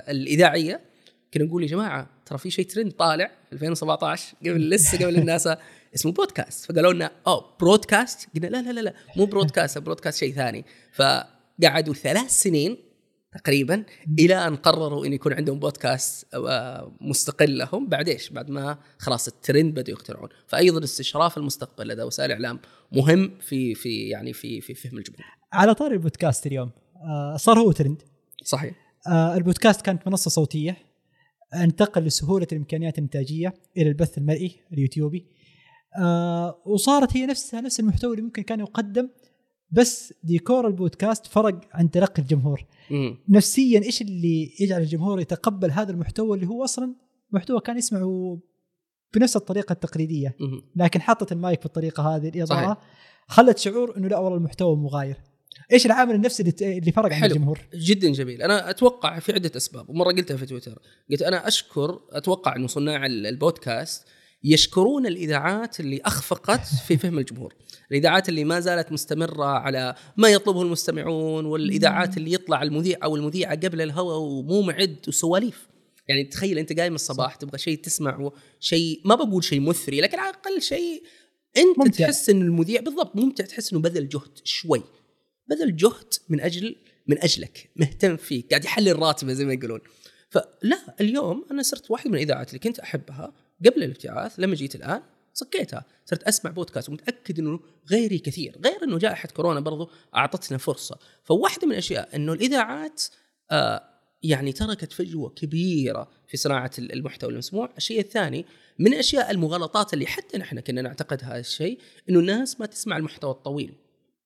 [0.08, 0.80] الإذاعية
[1.34, 5.48] كنا نقول يا جماعة ترى في شيء ترند طالع في 2017 قبل لسه قبل الناس
[5.94, 10.34] اسمه بودكاست فقالوا لنا أوه broadcast قلنا لا لا لا لا مو broadcast broadcast شيء
[10.34, 10.64] ثاني.
[10.92, 12.76] فقعدوا ثلاث سنين
[13.34, 13.84] تقريبا
[14.18, 17.88] إلى أن قرروا إن يكون عندهم بودكاست آه، مستقل لهم.
[17.88, 22.60] بعد إيش؟ بعد ما خلاص الترند بدوا يخترعون، فايضا استشراف المستقبل لدى وسائل الاعلام
[22.92, 25.24] مهم في في يعني في في فهم الجمهور.
[25.52, 28.02] على طاري البودكاست اليوم آه صار هو ترند.
[28.44, 28.74] صحيح.
[29.08, 30.76] آه البودكاست كانت منصة صوتية
[31.54, 35.26] أنتقل لسهولة الإمكانيات الإنتاجية إلى البث المرئي اليوتيوبي.
[35.98, 39.08] آه وصارت هي نفسها نفس المحتوى اللي ممكن كان يقدم
[39.70, 43.18] بس ديكور البودكاست فرق عن تلقي الجمهور مم.
[43.28, 46.94] نفسيا إيش اللي يجعل الجمهور يتقبل هذا المحتوى اللي هو أصلا
[47.32, 48.38] محتوى كان يسمعه
[49.14, 50.62] بنفس الطريقة التقليدية مم.
[50.76, 52.76] لكن حطت المايك بالطريقة هذه الاضاءه صحيح.
[53.28, 55.16] خلت شعور إنه لا والله المحتوى مغاير
[55.72, 57.24] إيش العامل النفسي اللي اللي فرق عن.
[57.24, 60.78] الجمهور جدا جميل أنا أتوقع في عدة أسباب ومرة قلتها في تويتر
[61.10, 64.06] قلت أنا أشكر أتوقع إنه صناع ال- البودكاست
[64.44, 67.54] يشكرون الإذاعات اللي أخفقت في فهم الجمهور
[67.90, 73.54] الإذاعات اللي ما زالت مستمرة على ما يطلبه المستمعون والإذاعات اللي يطلع المذيع أو المذيعة
[73.54, 75.68] قبل الهواء ومو معد وسواليف
[76.08, 80.30] يعني تخيل أنت قايم الصباح تبغى شيء تسمعه شيء ما بقول شيء مثري لكن على
[80.30, 81.02] الأقل شيء
[81.56, 81.78] أنت.
[81.78, 82.04] ممتع.
[82.04, 84.82] تحس إن المذيع بالضبط ممتع تحس إنه بذل جهد شوي
[85.48, 86.76] بذل جهد من أجل
[87.06, 89.80] من أجلك مهتم فيك قاعد يحلل راتبه زي ما يقولون
[90.30, 93.32] فلا اليوم أنا صرت واحد من الإذاعات اللي كنت أحبها
[93.66, 98.98] قبل الابتعاث لما جيت الآن صكيتها صرت أسمع بودكاست ومتأكد إنه غيري كثير غير إنه
[98.98, 103.02] جائحة كورونا برضو أعطتنا فرصة فواحدة من الأشياء إنه الإذاعات
[103.50, 108.44] آه يعني تركت فجوة كبيرة في صناعة المحتوى المسموع، الشيء الثاني
[108.78, 111.78] من الاشياء المغالطات اللي حتى نحن كنا نعتقد هذا الشيء
[112.10, 113.74] إنه الناس ما تسمع المحتوى الطويل.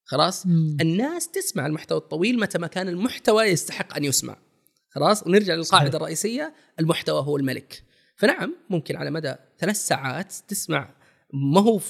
[0.04, 0.46] خلاص؟
[0.80, 4.36] الناس تسمع المحتوى الطويل متى ما كان المحتوى يستحق أن يسمع.
[4.90, 5.96] خلاص؟ ونرجع للقاعدة.
[5.96, 7.82] الرئيسية المحتوى هو الملك.
[8.18, 10.94] فنعم ممكن على مدى ثلاث ساعات تسمع
[11.33, 11.81] ما هو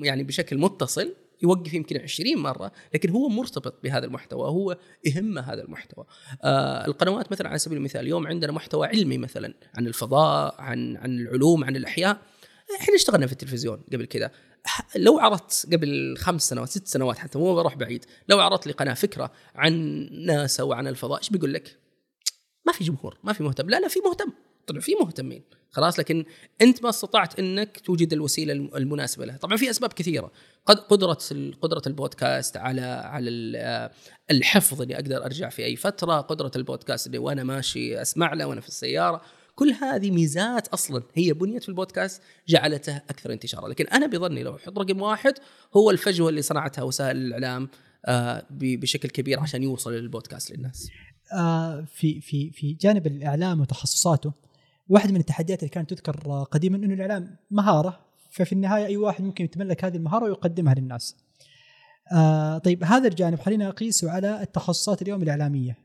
[0.00, 5.62] يعني بشكل متصل يوقف يمكن 20 مرة لكن هو مرتبط بهذا المحتوى هو يهمه هذا
[5.62, 6.04] المحتوى.
[6.42, 11.18] آه القنوات مثلا على سبيل المثال اليوم عندنا محتوى علمي مثلا عن الفضاء عن عن
[11.20, 12.18] العلوم عن الأحياء.
[12.80, 14.30] إحنا اشتغلنا في التلفزيون قبل كذا.
[14.96, 18.94] لو عرضت قبل خمس سنوات ست سنوات حتى مو بروح بعيد لو عرضت لي قناة
[18.94, 19.72] فكرة عن
[20.12, 21.78] ناسا وعن الفضاء إيش بيقول لك؟
[22.66, 23.70] ما في جمهور ما في مهتم.
[23.70, 24.32] لا لا في مهتم.
[24.66, 25.42] طلع في مهتمين.
[25.70, 26.24] خلاص لكن
[26.60, 30.32] أنت ما استطعت إنك توجد الوسيلة الم- المناسبة له طبعا في أسباب كثيرة.
[30.66, 31.18] قد قدرة
[31.60, 33.90] قدرة البودكاست على على ال-
[34.30, 38.60] الحفظ اني أقدر أرجع في أي فترة قدرة البودكاست اللي وأنا ماشي أسمع له وأنا
[38.60, 39.20] في السيارة.
[39.54, 43.68] كل هذه ميزات أصلا هي بنيت في البودكاست جعلته أكثر انتشارا.
[43.68, 45.34] لكن أنا بظني لو أحط رقم واحد
[45.76, 47.68] هو الفجوة اللي صنعتها وسائل الإعلام
[48.06, 50.88] آه، بشكل كبير عشان يوصل البودكاست للناس.
[51.32, 54.32] آه، في في في جانب الإعلام وتخصصاته
[54.88, 59.44] واحدة من التحديات اللي كانت تذكر قديما إنه الإعلام مهارة ففي النهاية أي واحد ممكن
[59.44, 61.16] يتملك هذه المهارة ويقدمها للناس.
[62.12, 65.78] آه طيب هذا الجانب خلينا نقيسه على التخصصات اليوم الإعلامية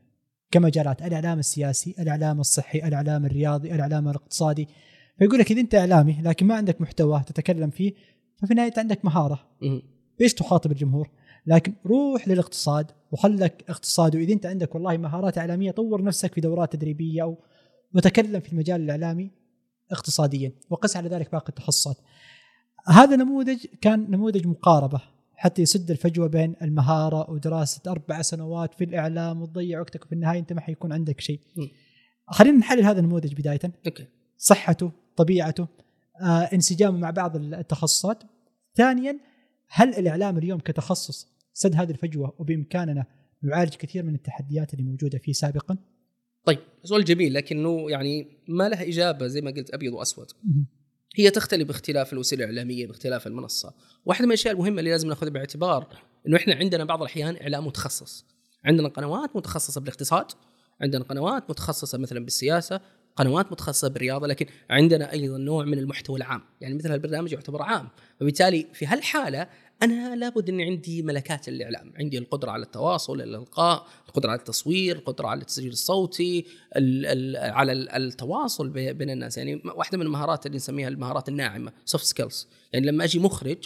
[0.50, 4.68] كمجالات الإعلام السياسي، الإعلام الصحي، الإعلام الرياضي، الإعلام الاقتصادي.
[5.18, 7.94] فيقول لك إذا أنت إعلامي لكن ما عندك محتوى تتكلم فيه
[8.42, 9.48] ففي النهاية عندك مهارة.
[10.18, 11.10] بايش تخاطب الجمهور
[11.46, 16.72] لكن روح للاقتصاد وخلك اقتصاد واذا أنت عندك والله مهارات إعلامية طور نفسك في دورات
[16.72, 17.38] تدريبية أو
[17.94, 19.30] وتكلم في المجال الإعلامي
[19.90, 21.96] اقتصاديا وقس على ذلك باقي التخصصات.
[22.86, 25.00] هذا نموذج كان نموذج مقاربة
[25.36, 30.52] حتى يسد الفجوة بين المهارة ودراسة أربع سنوات في الإعلام وتضيع وقتك وفي النهاية أنت
[30.52, 31.40] ما حيكون عندك شيء.
[32.26, 33.60] خلينا نحلل هذا النموذج بداية.
[33.86, 34.06] أوكي.
[34.38, 35.66] صحته طبيعته
[36.20, 38.22] آه، انسجامه مع بعض التخصصات.
[38.74, 39.18] ثانيا
[39.68, 43.04] هل الإعلام اليوم كتخصص سد هذه الفجوة وبإمكاننا
[43.42, 45.76] نعالج كثير من التحديات اللي موجودة فيه سابقا؟
[46.44, 50.26] طيب سؤال جميل لكنه يعني ما لها إجابة زي ما قلت أبيض وأسود.
[51.16, 53.74] هي تختلف باختلاف الوسيلة الإعلامية باختلاف المنصة.
[54.04, 55.86] واحدة من الأشياء المهمة اللي لازم نأخذها باعتبار
[56.26, 58.26] إنه إحنا عندنا بعض الأحيان إعلام متخصص.
[58.64, 60.26] عندنا قنوات متخصصة بالاقتصاد
[60.80, 62.80] عندنا قنوات متخصصة مثلا بالسياسة
[63.16, 66.40] قنوات متخصصة بالرياضة لكن عندنا أيضا نوع من المحتوى العام.
[66.60, 67.88] يعني مثل هالبرنامج يعتبر عام.
[68.20, 69.48] وبالتالي في هالحالة
[69.82, 71.92] أنا لابد إني عندي ملكات الإعلام.
[71.96, 77.72] عندي القدرة على التواصل الإلقاء القدرة على التصوير القدرة على التسجيل الصوتي ال ال على
[77.72, 79.38] ال- التواصل بي- بين الناس.
[79.38, 83.58] يعني واحدة من المهارات اللي نسميها المهارات الناعمة soft skills يعني لما أجي مخرج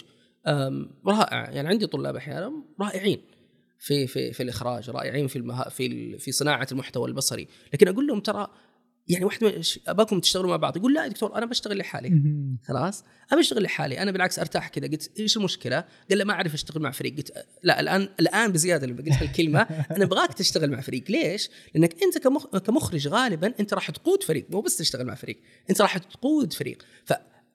[1.07, 1.49] رائع.
[1.51, 3.21] يعني عندي طلاب أحيانا رائعين
[3.79, 7.47] في في في الإخراج رائعين في المها في في صناعة المحتوى البصري.
[7.73, 8.47] لكن أقول لهم ترى
[9.07, 12.21] يعني واحد من أباكم تشتغلوا مع بعض يقول لا يا دكتور أنا بشتغل لحالي.
[12.67, 16.53] خلاص أنا بشتغل لحالي أنا بالعكس أرتاح كذا قلت إيش المشكلة؟ قال لا ما أعرف
[16.53, 19.61] أشتغل مع فريق قلت لا الان الآن بزيادة لما قلت هالكلمه
[19.95, 22.57] أنا أبغاك تشتغل مع فريق ليش؟ لأنك أنت كمخ...
[22.57, 25.39] كمخرج غالبا أنت راح تقود فريق مو بس تشتغل مع فريق
[25.69, 26.83] أنت راح تقود فريق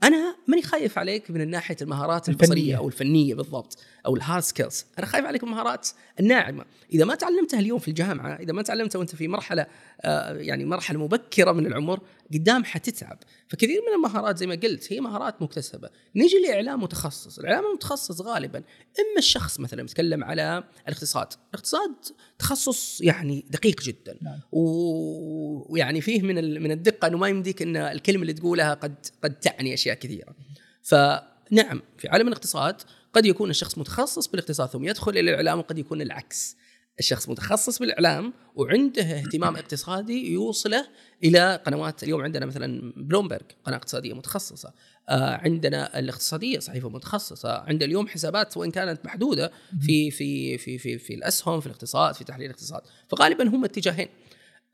[0.00, 2.48] فانا ماني خايف عليك من ناحية المهارات الفنية.
[2.48, 5.88] البصرية أو الفنية بالضبط أو ال hard skills أنا خايف عليك من المهارات
[6.20, 9.66] الناعمة إذا ما تعلمتها اليوم في الجامعة إذا ما تعلمتها وأنت في مرحلة
[10.00, 12.00] آه، يعني مرحلة مبكرة من العمر
[12.34, 13.18] قدام حتتعب.
[13.48, 15.90] فكثير من المهارات زي ما قلت هي مهارات مكتسبة.
[16.16, 17.38] نيجي لإعلام متخصص.
[17.38, 21.26] الإعلام المتخصص غالبا إما الشخص مثلا يتكلم على الاقتصاد.
[21.50, 21.94] الاقتصاد
[22.38, 24.18] تخصص يعني دقيق جدا.
[24.22, 24.40] نعم.
[24.52, 29.34] ويعني فيه من ال- من الدقة إنه ما يمديك إن الكلمة اللي تقولها قد قد
[29.40, 30.34] تعني أشياء كثيرة.
[30.82, 36.02] فنعم في عالم الاقتصاد قد يكون الشخص متخصص بالاقتصاد ثم يدخل إلى الإعلام وقد يكون
[36.02, 36.56] العكس.
[36.98, 40.88] الشخص متخصص بالإعلام وعنده اهتمام اقتصادي يوصله
[41.24, 44.72] إلى قنوات اليوم عندنا مثلا بلومبرج قناة اقتصادية متخصصة.
[45.08, 47.52] آه عندنا الاقتصادية صحيفه متخصصة.
[47.52, 52.24] عندنا اليوم حسابات وإن كانت محدودة في في في في في الأسهم في الاقتصاد في
[52.24, 52.80] تحليل الاقتصاد.
[53.08, 54.08] فغالبا هم اتجاهين.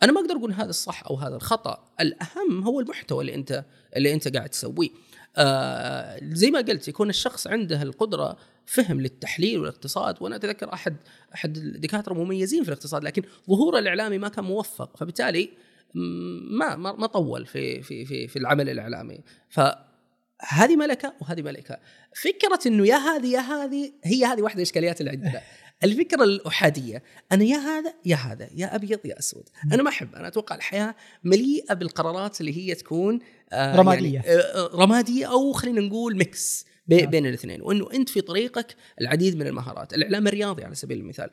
[0.02, 1.92] أنا ما أقدر أقول هذا الصح أو هذا الخطأ.
[2.00, 3.64] الأهم هو المحتوى اللي أنت
[3.96, 4.90] اللي أنت قاعد تسويه.
[5.36, 10.96] آه زي ما قلت يكون الشخص عنده القدرة فهم للتحليل والاقتصاد وأنا أتذكر أحد
[11.34, 15.50] أحد الدكاترة مميزين في الاقتصاد لكن ظهوره الإعلامي ما كان موفق فبالتالي
[15.94, 19.20] ما ما طول في في في في العمل الإعلامي.
[19.48, 21.78] فهذه ملكة وهذه ملكة.
[22.22, 25.40] فكرة إنه يا هذه يا هذه هي هذه واحدة الإشكاليات اللي عندنا.
[25.84, 29.48] الفكرة الأحادية أنا يا هذا يا هذا يا أبيض يا أسود.
[29.72, 33.18] أنا ما أحب أنا أتوقع الحياة مليئة بالقرارات اللي هي تكون
[33.52, 34.14] آه رمادية.
[34.14, 37.10] يعني آه آه، رمادية أو خلينا نقول mix بي- نعم.
[37.10, 37.62] بين الاثنين.
[37.62, 39.94] وإنه أنت في طريقك العديد من المهارات.
[39.94, 41.30] الإعلام الرياضي على سبيل المثال.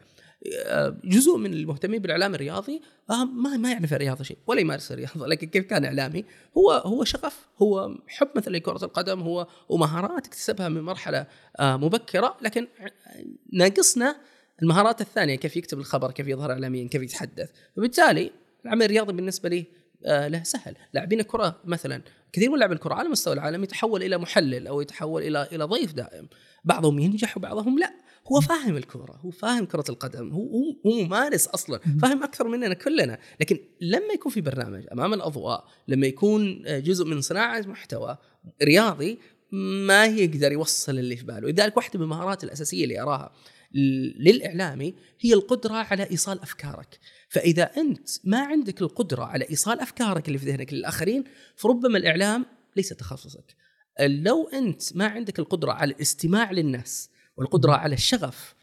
[0.65, 5.27] آه، جزء من المهتمين بالإعلام الرياضي آه، ما ما يعرف الرياضة شيء ولا يمارس الرياضة.
[5.31, 6.25] لكن كيف كان إعلامي؟
[6.57, 11.27] هو هو شغف هو حب مثلا لكره القدم هو ومهارات اكتسبها من مرحلة
[11.59, 12.37] آه، مبكرة.
[12.41, 12.67] لكن
[13.53, 14.15] ناقصنا
[14.61, 17.49] المهارات الثانية كيف يكتب الخبر كيف يظهر اعلاميا كيف يتحدث.
[17.75, 18.31] فبالتالي
[18.65, 19.65] العمل الرياضي بالنسبة لي
[20.05, 20.75] آه، له سهل.
[20.93, 22.01] لاعبين الكرة مثلا
[22.33, 25.93] كثير من لاعبي الكرة على مستوى العالم يتحول إلى محلل أو يتحول إلى إلى ضيف
[25.93, 26.27] دائم.
[26.63, 27.93] بعضهم ينجح وبعضهم لا.
[28.31, 32.73] هو فاهم الكرة هو فاهم كرة القدم هو هو, هو ممارس أصلا فاهم أكثر مننا
[32.73, 33.19] كلنا.
[33.41, 38.17] لكن لما يكون في برنامج أمام الأضواء لما يكون آه، جزء من صناعة محتوى
[38.63, 39.19] رياضي
[39.51, 41.49] ما يقدر يوصل اللي في باله.
[41.49, 43.31] لذلك واحدة من المهارات الأساسية اللي اراها
[43.73, 46.99] للإعلامي هي القدرة على إيصال أفكارك.
[47.29, 51.23] فإذا أنت ما عندك القدرة على إيصال أفكارك اللي في ذهنك للآخرين
[51.55, 53.55] فربما الإعلام ليس تخصصك.
[54.01, 58.55] لو أنت ما عندك القدرة على الاستماع للناس والقدرة على الشغف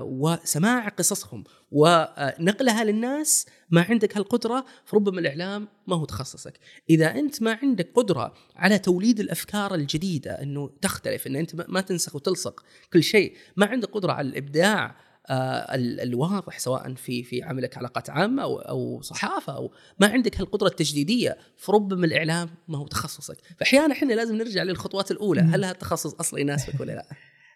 [0.00, 6.58] وسماع قصصهم ونقلها للناس ما عندك هالقدرة فربما الإعلام ما هو تخصصك.
[6.90, 12.14] إذا أنت ما عندك قدرة على توليد الأفكار الجديدة أنه تختلف أن أنت ما تنسخ
[12.16, 18.10] وتلصق كل شيء ما عندك قدرة على الإبداع آه الواضح سواء في في عملك علاقات
[18.10, 23.92] عامة أو أو صحافة أو ما عندك هالقدرة التجديدية فربما الإعلام ما هو تخصصك، فأحيانا
[23.92, 27.06] إحنا لازم نرجع للخطوات الأولى، هل هذا التخصص أصلا يناسبك ولا لا؟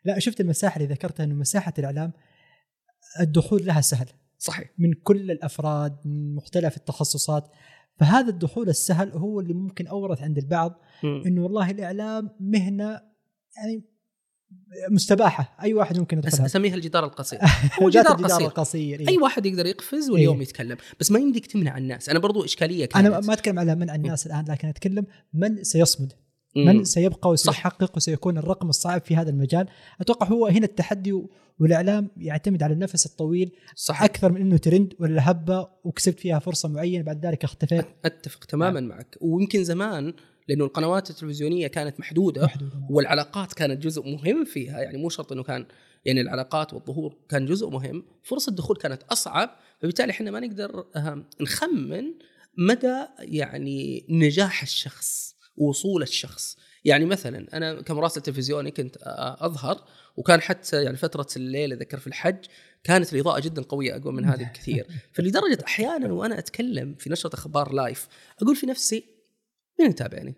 [0.04, 2.12] لا شفت المساحة اللي ذكرتها إنه مساحة الإعلام
[3.20, 4.08] الدخول لها سهل.
[4.38, 4.70] صحيح.
[4.78, 7.50] من كل الأفراد من مختلف التخصصات.
[7.96, 13.00] فهذا الدخول السهل هو اللي ممكن أورث عند البعض إنه والله الإعلام مهنة
[13.56, 13.84] يعني
[14.90, 15.56] مستباحة.
[15.62, 16.46] أي واحد ممكن يدخلها.
[16.46, 17.38] أسميها الجدار القصير.
[17.82, 20.76] هو جدار, قصير, القصير إيه؟ أي واحد يقدر يقفز واليوم إيه؟ يتكلم.
[21.00, 22.08] بس ما يمديك تمنع الناس.
[22.08, 23.06] أنا برضو إشكالية كانت.
[23.06, 26.12] أنا ما أتكلم على منع الناس الآن لكن أتكلم من سيصمد.
[26.66, 29.66] من سيبقى وسيحقق وسيكون الرقم الصعب في هذا المجال
[30.00, 31.22] أتوقع هو هنا التحدي
[31.58, 34.02] والإعلام يعتمد على النفس الطويل صح.
[34.02, 38.80] أكثر من إنه ترند ولا هبة وكسبت فيها فرصة معينة بعد ذلك أختفيت أتفق تماما
[38.80, 38.88] نعم.
[38.88, 40.14] معك ويمكن زمان
[40.48, 42.74] لأنه القنوات التلفزيونية كانت محدودة, محدودة.
[42.74, 42.86] نعم.
[42.90, 45.66] والعلاقات كانت جزء مهم فيها يعني مو شرط إنه كان
[46.04, 50.84] يعني العلاقات والظهور كان جزء مهم فرص الدخول كانت أصعب فبالتالي إحنا ما نقدر
[51.40, 52.04] نخمن
[52.58, 58.96] مدى يعني نجاح الشخص وصول الشخص يعني مثلا أنا كمراسل تلفزيوني كنت
[59.40, 59.84] أظهر
[60.16, 62.44] وكان حتى يعني فترة الليل اذكر في الحج
[62.84, 67.72] كانت الإضاءة جدا قوية أقوى من هذه بكثير فلدرجة أحيانا وأنا أتكلم في نشرة أخبار
[67.72, 68.08] لايف
[68.42, 69.04] أقول في نفسي
[69.80, 70.34] مين يتابعني؟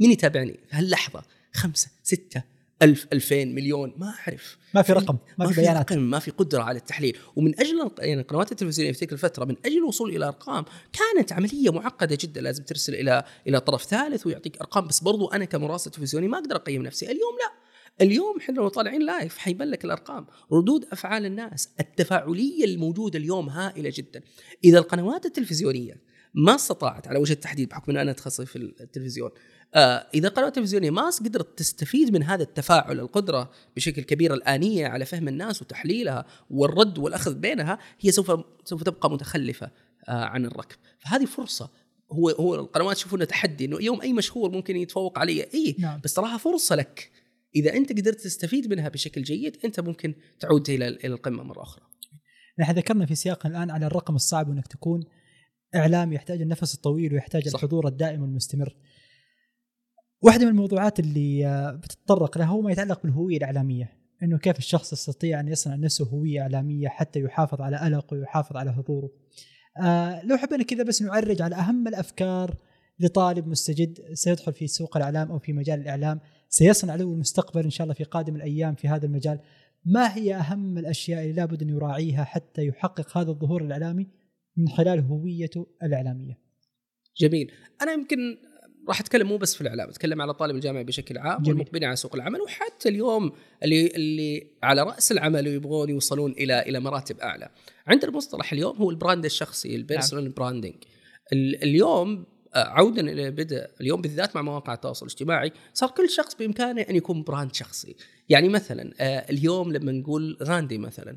[0.00, 2.42] مين يتابعني في هاللحظة؟ خمسة ستة
[2.82, 4.58] ألف ألفين مليون ما أعرف.
[4.74, 5.92] ما في رقم ما, ما في بيانات.
[5.92, 7.18] رقم ما في قدرة على التحليل.
[7.36, 11.72] ومن أجل يعني القنوات التلفزيونية في تلك الفترة من أجل الوصول إلى أرقام كانت عملية
[11.72, 14.86] معقدة جدا لازم ترسل إلى إلى طرف ثالث ويعطيك أرقام.
[14.86, 17.06] بس برضو أنا كمراسل تلفزيوني ما أقدر أقيم نفسي.
[17.06, 17.68] اليوم لا.
[18.06, 20.26] اليوم إحنا لو طالعين لايف حيبان لك الأرقام.
[20.52, 24.22] ردود أفعال الناس التفاعلية الموجودة اليوم هائلة جدا.
[24.64, 29.30] إذا القنوات التلفزيونية ما استطاعت على وجه التحديد بحكم إن أنا تخصصي في التلفزيون
[29.76, 35.28] إذا القنوات التلفزيونيه ما قدرت تستفيد من هذا التفاعل القدرة بشكل كبير الآنية على فهم
[35.28, 39.70] الناس وتحليلها والرد والأخذ بينها هي سوف سوف تبقى متخلفة
[40.08, 40.76] آه عن الركب.
[40.98, 41.70] فهذه فرصة.
[42.12, 45.42] هو هو القنوات يشوفونها تحدي إنه يوم أي مشهور ممكن يتفوق علي.
[45.42, 46.00] إي نعم.
[46.04, 47.10] بس تراها فرصة لك.
[47.56, 51.84] إذا أنت قدرت تستفيد منها بشكل جيد أنت ممكن تعود إلى إلى القمة مرة أخرى.
[52.58, 55.04] نحن ذكرنا في سياقنا الآن على الرقم الصعب وإنك تكون
[55.74, 57.54] اعلام يحتاج النفس الطويل ويحتاج صح.
[57.54, 58.74] الحضور الدائم والمستمر.
[60.22, 64.92] واحدة من الموضوعات اللي آه، بتتطرق لها هو ما يتعلق بالهوية الإعلامية إنه كيف الشخص
[64.92, 69.10] يستطيع أن يصنع لنفسه هوية إعلامية حتى يحافظ على ألقه ويحافظ على حضوره.
[69.82, 72.54] آه لو حبينا كذا بس نعرج على أهم الأفكار
[73.00, 77.84] لطالب مستجد سيدخل في سوق الإعلام أو في مجال الإعلام سيصنع له المستقبل إن شاء
[77.84, 79.40] الله في قادم الأيام في هذا المجال.
[79.84, 84.06] ما هي أهم الأشياء اللي لابد أن يراعيها حتى يحقق هذا الظهور الإعلامي
[84.56, 86.38] من خلال هويته الإعلامية؟
[87.16, 87.52] جميل،
[87.82, 88.16] أنا يمكن
[88.88, 91.48] راح أتكلم مو بس في الإعلام أتكلم على طالب الجامعة بشكل عام.
[91.48, 96.80] والمقبلين على سوق العمل وحتى اليوم اللي اللي على رأس العمل ويبغون يوصلون إلى إلى
[96.80, 97.48] مراتب أعلى.
[97.86, 100.34] عندنا المصطلح اليوم هو ال brand الشخصي ال personal نعم.
[100.34, 100.74] branding
[101.32, 106.82] اليوم آه، عودا إلى بدء اليوم بالذات مع مواقع التواصل الاجتماعي صار كل شخص بإمكانه
[106.82, 107.96] أن يكون brand شخصي.
[108.28, 111.16] يعني مثلا آه، اليوم لما نقول غاندي مثلا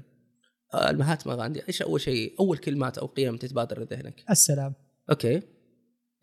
[0.73, 4.73] آه، المهاتما غاندي إيش أول شيء؟ أول كلمات أو قيم تتبادر لذهنك؟ السلام.
[5.09, 5.41] okay.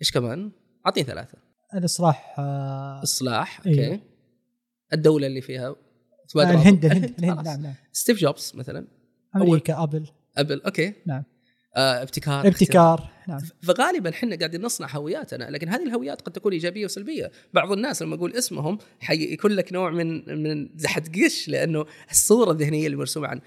[0.03, 0.51] إيش كمان؟
[0.89, 1.39] أعطيني ثلاثة.
[1.75, 3.85] الإصلاح آه اصلاح okay.
[3.85, 4.01] أيوه.
[4.93, 5.77] الدولة اللي فيها آه
[6.37, 7.75] الهند الهند, الهند نعم نعم.
[7.93, 8.87] ستيف جوبز مثلا.
[9.37, 10.07] أمريكا أبل.
[10.37, 10.93] أبل okay.
[11.07, 11.25] نعم.
[11.77, 12.47] آه ابتكار.
[12.47, 13.41] ابتكار نعم.
[13.63, 17.31] فغالبا إحنا قاعدين نصنع هوياتنا لكن هذه الهويات قد تكون إيجابية وسلبية.
[17.55, 22.97] بعض الناس لما أقول اسمهم حيكون لك نوع من من حتقش لأنه الصورة الذهنية اللي
[22.97, 23.41] مرسومة عن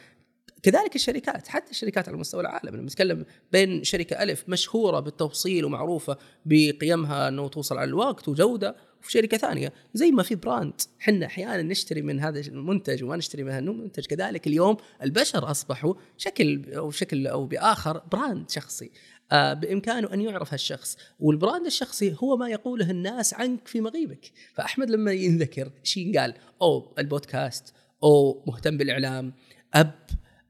[0.64, 6.18] كذلك الشركات حتى الشركات على مستوى العالم لما نتكلم بين شركة ألف مشهورة بالتوصيل ومعروفة
[6.46, 10.82] بقيمها إنه توصل على الوقت وجودة وفي شركة ثانية زي ما في brand.
[11.02, 14.06] إحنا أحيانا نشتري من هذا المنتج وما نشتري من هذا المنتج.
[14.06, 18.92] كذلك اليوم البشر أصبحوا شكل أو شكل أو بآخر brand شخصي.
[19.32, 20.98] آه بإمكانه أن يعرف هالشخص.
[21.20, 24.32] وال brand الشخصي هو ما يقوله الناس عنك في مغيبك.
[24.54, 27.74] فأحمد لما ينذكر شيء قال أو البودكاست
[28.04, 29.34] أو مهتم بالإعلام
[29.74, 29.96] أب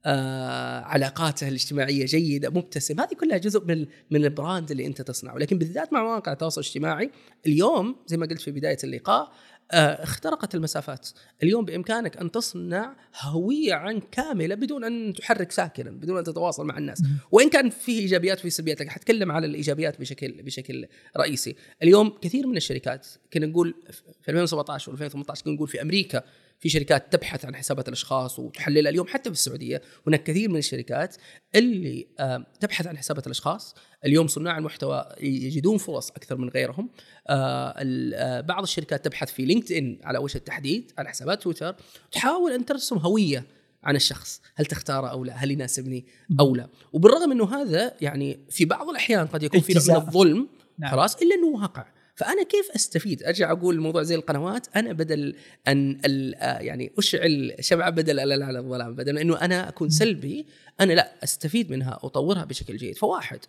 [0.05, 2.99] آه علاقاته الاجتماعية جيدة مبتسم.
[2.99, 5.37] هذه كلها جزء من من ال brand اللي أنت تصنعه.
[5.37, 7.11] لكن بالذات مع مواقع التواصل الاجتماعي
[7.45, 9.31] اليوم زي ما قلت في بداية اللقاء
[9.73, 11.09] آه، اخترقت المسافات.
[11.43, 16.77] اليوم بإمكانك أن تصنع هوية عنك كاملة بدون أن تحرك ساكنا بدون أن تتواصل مع
[16.77, 17.03] الناس.
[17.31, 20.87] وإن كان فيه إيجابيات وفيه سلبيات لكن حتكلم على الإيجابيات بشكل بشكل
[21.17, 21.55] رئيسي.
[21.83, 23.75] اليوم كثير من الشركات كنا نقول
[24.21, 26.23] في 2017 و2018 كنا نقول في أمريكا
[26.62, 31.16] في شركات تبحث عن حسابات الأشخاص وتحللها اليوم حتى في السعودية هناك كثير من الشركات
[31.55, 33.76] اللي آه، تبحث عن حسابات الأشخاص.
[34.05, 36.89] اليوم صناع المحتوى يجدون فرص أكثر من غيرهم.
[37.28, 41.76] آه، آه، بعض الشركات تبحث في لينكد ان على وجه التحديد على حسابات تويتر.
[42.12, 43.45] تحاول أن ترسم هوية
[43.84, 46.05] عن الشخص هل تختاره أو لا هل يناسبني
[46.39, 46.68] أو لا.
[46.93, 50.47] وبالرغم إنه هذا يعني في بعض الأحيان قد يكون في نوع من الظلم
[50.80, 50.91] نعم.
[50.91, 51.86] خلاص إلا إنه واقع.
[52.16, 55.36] فأنا كيف أستفيد؟ ارجع أقول الموضوع زي القنوات أنا بدل
[55.68, 60.45] أن آه، يعني أشعل شمعه بدل لا على الظلام بدل إنه أنا أكون سلبي
[60.80, 63.39] أنا لا أستفيد منها وأطورها بشكل جيد فواحد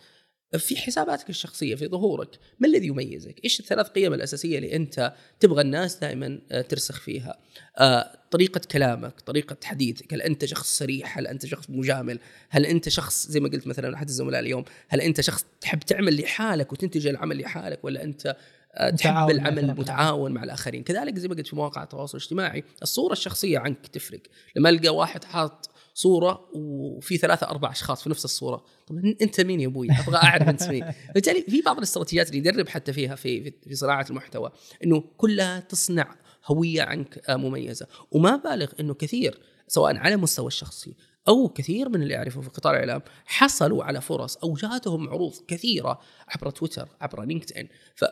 [0.58, 5.60] في حساباتك الشخصية في ظهورك ما الذي يميزك؟ إيش الثلاث قيم الأساسية اللي أنت تبغى
[5.62, 7.38] الناس دائما آه، ترسخ فيها؟
[7.78, 12.18] آه، طريقة كلامك، طريقة حديثك، هل أنت شخص صريح؟ هل أنت شخص مجامل؟
[12.48, 16.22] هل أنت شخص زي ما قلت مثلا أحد الزملاء اليوم، هل أنت شخص تحب تعمل
[16.22, 18.36] لحالك وتنتج العمل لحالك ولا أنت
[18.74, 23.12] آه، تحب العمل متعاون مع الآخرين؟ كذلك زي ما قلت في مواقع التواصل الاجتماعي الصورة
[23.12, 24.20] الشخصية عنك تفرق.
[24.56, 29.60] لما ألقى واحد حاط صورة وفي ثلاثة أربع أشخاص في نفس الصورة طب أنت مين
[29.60, 30.84] يا أبوي؟ أبغى أعرف أنت مين.
[31.14, 34.52] بالتالي في بعض الاستراتيجيات اللي يدرب حتى فيها في في صناعة المحتوى
[34.84, 36.14] أنه كلها تصنع
[36.46, 37.86] هوية عنك آه، مميزة.
[38.10, 40.94] وما بالغ أنه كثير سواء على مستوى الشخصي
[41.28, 46.00] أو كثير من اللي اعرفه في قطاع الإعلام حصلوا على فرص أو جاتهم عروض كثيرة
[46.28, 48.04] عبر تويتر عبر لينكد ان ف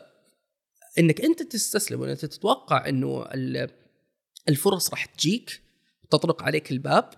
[0.99, 3.25] انك أنت تستسلم وانت تتوقع إنه
[4.49, 5.61] الفرص راح تجيك
[6.09, 7.09] تطرق عليك الباب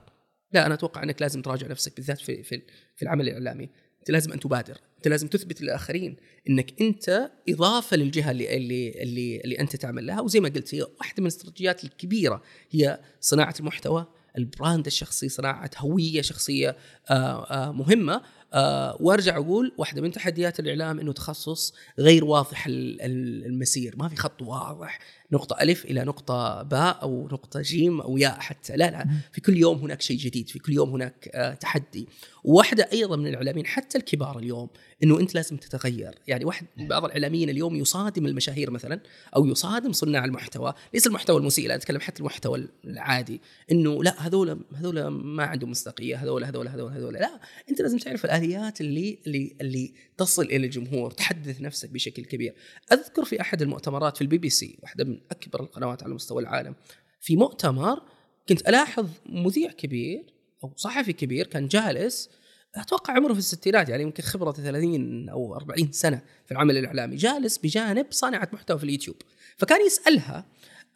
[0.51, 3.69] لا أنا أتوقع إنك لازم تراجع نفسك بالذات في, في العمل الإعلامي.
[4.03, 4.77] أنت لازم أن تبادر.
[4.97, 6.15] أنت لازم تثبت للآخرين
[6.49, 10.21] إنك أنت إضافة للجهة اللي اللي اللي, اللي أنت تعمل لها.
[10.21, 12.41] وزي ما قلت هي واحدة من الاستراتيجيات الكبيرة.
[12.71, 14.07] هي صناعة المحتوى.
[14.37, 16.77] ال brand الشخصي صناعة هوية شخصية
[17.09, 18.21] آه، آه، مهمة.
[18.53, 23.95] آه وأرجع أقول واحدة من تحديات الإعلام إنه تخصص غير واضح المسير.
[23.97, 24.99] ما في خط واضح.
[25.31, 28.75] نقطة ألف إلى نقطة باء أو نقطة جيم أو ياء حتى.
[28.75, 32.07] لا لا في كل يوم هناك شيء جديد في كل يوم هناك آه تحدي.
[32.43, 34.69] وواحدة أيضا من الإعلاميين حتى الكبار اليوم
[35.03, 36.15] أنه أنت لازم تتغير.
[36.27, 38.99] يعني واحد بعض الإعلاميين اليوم يصادم المشاهير مثلا
[39.35, 40.73] أو يصادم صناع المحتوى.
[40.93, 43.41] ليس المحتوى المسيء لا أتكلم حتى المحتوى العادي.
[43.71, 47.13] أنه لا هذول هذول ما عندهم مصداقية هذول هذول هذول هذول.
[47.13, 52.55] لا أنت لازم تعرف الآليات اللي اللي اللي تصل إلى الجمهور تحدث نفسك بشكل كبير
[52.91, 56.75] أذكر في أحد المؤتمرات في البي بي سي واحدة من أكبر القنوات على مستوى العالم
[57.21, 58.01] في مؤتمر
[58.49, 60.33] كنت ألاحظ مذيع كبير
[60.63, 62.29] أو صحفي كبير كان جالس
[62.75, 67.57] أتوقع عمره في الستينات يعني يمكن خبرة 30 أو 40 سنة في العمل الإعلامي جالس
[67.57, 69.15] بجانب صانعة محتوى في اليوتيوب
[69.57, 70.45] فكان يسألها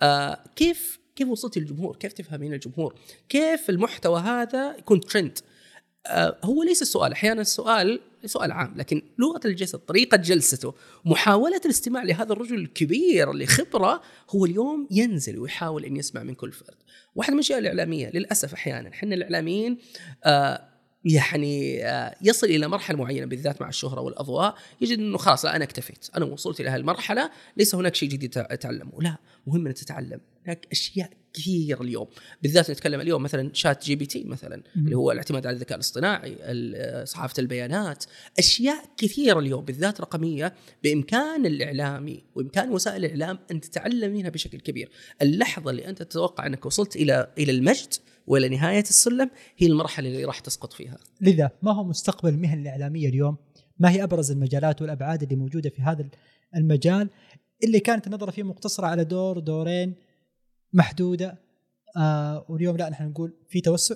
[0.02, 2.96] آه كيف كيف وصلتي للجمهور؟ كيف تفهمين الجمهور؟
[3.30, 5.40] كيف المحتوى هذا يكون ترند؟
[6.08, 10.74] آه هو ليس السؤال، أحيانا السؤال سؤال عام لكن لغة الجسد طريقة جلسته
[11.06, 16.52] محاولة الاستماع لهذا الرجل الكبير اللي خبرة هو اليوم ينزل ويحاول أن يسمع من كل
[16.52, 16.76] فرد.
[17.16, 19.78] واحدة من الأشياء الإعلامية للأسف أحيانا إحنا الإعلاميين
[20.24, 25.56] آه يعني آه، يصل إلى مرحلة معينة بالذات مع الشهرة والأضواء يجد إنه خلاص لا
[25.56, 30.20] أنا اكتفيت أنا وصلت إلى هالمرحلة ليس هناك شيء جديد اتعلمه لا مهم أن تتعلم.
[30.48, 32.08] هناك أشياء كثير اليوم.
[32.42, 36.38] بالذات نتكلم اليوم مثلا شات جي بي تي مثلا اللي هو الاعتماد على الذكاء الاصطناعي
[37.06, 38.06] صحافة البيانات.
[38.40, 44.90] أشياء كثيره اليوم بالذات رقمية بإمكان الاعلامي وإمكان وسائل الإعلام أن تتعلم منها بشكل كبير.
[45.22, 47.94] اللحظة اللي أنت تتوقع أنك وصلت إلى إلى المجد
[48.28, 50.98] وإلى نهاية السلم هي المرحلة اللي راح تسقط فيها.
[51.22, 53.38] لذا ما هو مستقبل المهن الإعلامية اليوم؟
[53.80, 56.08] ما هي أبرز المجالات والأبعاد اللي موجودة في هذا
[56.56, 57.10] المجال؟
[57.64, 59.96] اللي كانت النظرة فيه مقتصرة على دور دورين
[60.78, 61.38] محدودة.
[61.98, 63.96] آه واليوم لا نحن نقول في توسع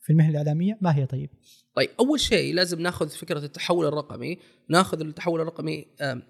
[0.00, 0.78] في المهنة الإعلامية.
[0.80, 1.30] ما هي طيب؟
[1.74, 5.86] طيب أول شيء لازم ناخذ فكرة التحول الرقمي، ناخذ التحول الرقمي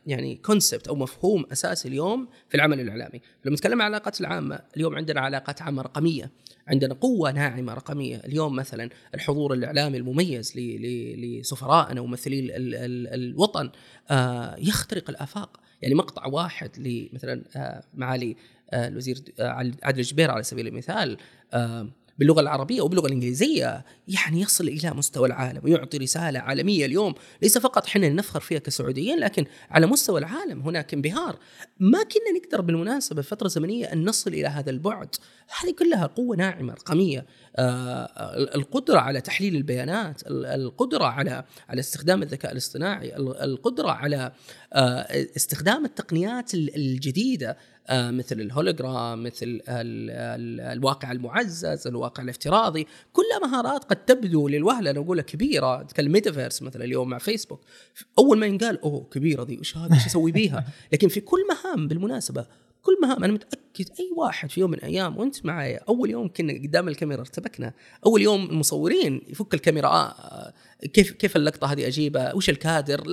[0.06, 4.94] يعني كونسبت أو مفهوم أساسي اليوم في العمل الإعلامي، لما نتكلم عن العلاقات العامة، اليوم
[4.94, 6.30] عندنا علاقات عامة رقمية،
[6.66, 12.56] عندنا قوة ناعمة رقمية، اليوم مثلا الحضور الإعلامي المميز لسفرائنا وممثلي
[13.14, 13.70] الوطن
[14.10, 18.36] آه، يخترق الآفاق، يعني مقطع واحد لمثلا آه، معالي آه،
[18.74, 21.18] الوزير عادل الجبير على سبيل المثال
[22.20, 27.14] باللغة العربية وباللغة الإنجليزية يعني يصل إلى مستوى العالم ويعطي رسالة عالمية اليوم.
[27.42, 31.38] ليس فقط إحنا نفخر فيها كسعوديين لكن على مستوى العالم هناك انبهار.
[31.78, 35.14] ما كنا نقدر بالمناسبة فترة زمنية أن نصل إلى هذا البعد.
[35.60, 37.18] هذه كلها قوة ناعمة رقمية.
[37.18, 44.32] آه، القدرة على تحليل البيانات القدرة على على استخدام الذكاء الاصطناعي القدرة على
[44.72, 47.56] آه، استخدام التقنيات الجديدة
[47.88, 52.86] آه، مثل الهولوجرام مثل الواقع المعزز الواقع الافتراضي.
[53.12, 55.82] كلها مهارات قد تبدو للوهلة أنا أقولها كبيرة.
[55.82, 57.60] تكلم ميتافيرس مثلا اليوم مع فيسبوك
[58.18, 61.88] أول ما ينقال أوه كبيرة دي وش هذا؟ إيش أسوي بيها؟ لكن في كل مهام
[61.88, 62.46] بالمناسبة
[62.82, 66.52] كل مهام أنا متأكد أي واحد في يوم من الأيام وأنت معايا أول يوم كنا
[66.52, 67.72] قدام الكاميرا ارتبكنا
[68.06, 70.52] أول يوم المصورين يفك الكاميرا آه
[70.92, 73.04] كيف كيف اللقطة هذه أجيبها؟ وش الكادر؟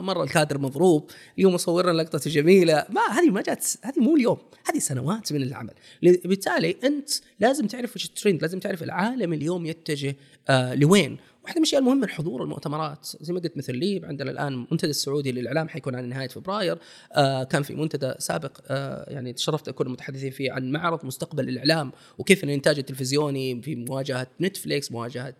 [0.00, 2.86] مرة الكادر مضروب اليوم مصورنا لقطة جميلة.
[2.90, 5.74] ما هذه ما جات هذه مو اليوم هذه سنوات من العمل.
[6.02, 7.10] بالتالي أنت
[7.40, 10.16] لازم تعرف وش الترند لازم تعرف العالم اليوم يتجه
[10.48, 11.16] آه لوين.
[11.44, 13.08] واحدة من الأشياء المهمة الحضور المؤتمرات.
[13.20, 16.78] زي ما قلت مثل ليب عندنا الآن منتدى السعودي للإعلام حيكون على نهاية فبراير.
[17.12, 21.92] آه كان في منتدى سابق آه يعني تشرفت أكون متحدثين فيه عن معرض مستقبل الإعلام
[22.18, 25.34] وكيف الانتاج التلفزيوني في مواجهة نتفليكس مواجهة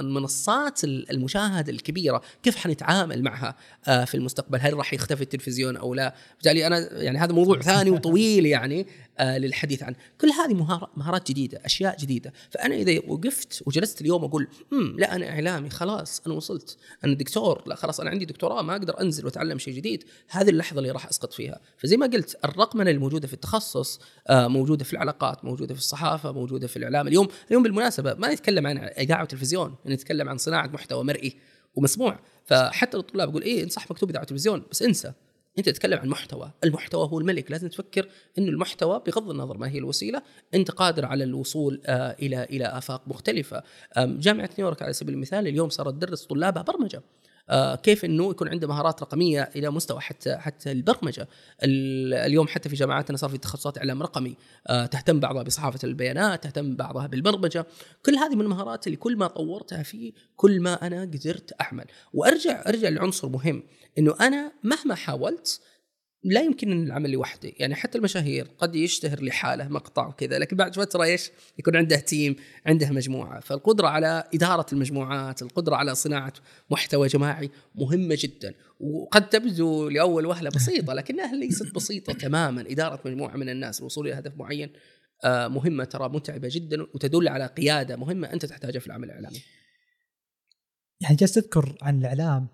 [0.00, 2.22] المنصات المشاهدة الكبيرة.
[2.42, 3.56] كيف حنتعامل معها
[3.88, 7.90] آه في المستقبل؟ هل راح يختفي التلفزيون أو لا؟ بالتالي أنا يعني هذا موضوع ثاني
[7.90, 8.86] وطويل يعني.
[9.20, 9.96] للحديث عنه.
[10.20, 10.54] كل هذه
[10.96, 12.32] مهارات جديدة أشياء جديدة.
[12.50, 16.76] فأنا إذا وقفت وجلست اليوم أقول امم لا أنا إعلامي خلاص أنا وصلت.
[17.04, 20.04] أنا دكتور لا خلاص أنا عندي دكتوراه ما أقدر أنزل وأتعلم شيء جديد.
[20.28, 21.60] هذه اللحظة اللي راح أسقط فيها.
[21.78, 26.66] فزي ما قلت الرقمنه الموجوده في التخصص آه موجودة في العلاقات موجودة في الصحافة موجودة
[26.66, 27.08] في الإعلام.
[27.08, 31.36] اليوم اليوم بالمناسبة ما نتكلم عن إذاعة وتلفزيون نتكلم عن صناعة محتوى مرئي
[31.74, 32.18] ومسموع.
[32.44, 35.12] فحتى الطلاب يقول إيه انصح مكتوب إذاعة وتلفزيون بس انسى.
[35.58, 36.50] أنت تتكلم عن محتوى.
[36.64, 37.50] المحتوى هو الملك.
[37.50, 40.22] لازم تفكر إنه المحتوى بغض النظر ما هي الوسيلة
[40.54, 43.62] أنت قادر على الوصول آه إلى إلى آفاق مختلفة.
[43.98, 47.02] جامعة نيويورك على سبيل المثال اليوم صارت تدرس طلابها برمجة.
[47.82, 51.28] كيف إنه يكون عنده مهارات رقمية إلى مستوى حتى حتى البرمجة.
[51.62, 54.36] اليوم حتى في جامعاتنا صار في تخصصات إعلام رقمي.
[54.66, 57.66] آه تهتم بعضها بصحافة البيانات تهتم بعضها بالبرمجة.
[58.06, 61.84] كل هذه من المهارات اللي كل ما طورتها فيه كل ما أنا قدرت أعمل.
[62.12, 63.62] وارجع أرجع لعنصر مهم
[63.98, 65.60] إنه أنا مهما حاولت
[66.24, 71.02] لا يمكن العمل لوحدي يعني حتى المشاهير قد يشتهر لحاله مقطع وكذا لكن بعد فترة
[71.02, 73.40] إيش؟ يكون عنده تيم عنده مجموعة.
[73.40, 76.32] فالقدرة على إدارة المجموعات القدرة على صناعة
[76.70, 78.54] محتوى جماعي مهمة جدا.
[78.80, 82.60] وقد تبدو لأول وهلة بسيطة لكنها ليست بسيطة تماما.
[82.60, 84.72] إدارة مجموعة من الناس الوصول إلى هدف معين
[85.24, 89.42] آه، مهمة ترى متعبة جدا وتدل على قيادة مهمة أنت تحتاجها في العمل الإعلامي.
[91.00, 92.48] يعني جالس تذكر عن الإعلام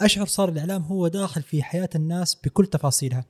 [0.00, 3.24] أشعر صار الإعلام هو داخل في حياة الناس بكل تفاصيلها.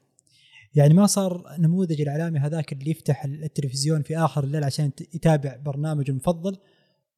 [0.74, 6.10] يعني ما صار نموذج الإعلامي هذاك اللي يفتح التلفزيون في آخر الليل عشان يتابع برنامجه
[6.10, 6.56] المفضل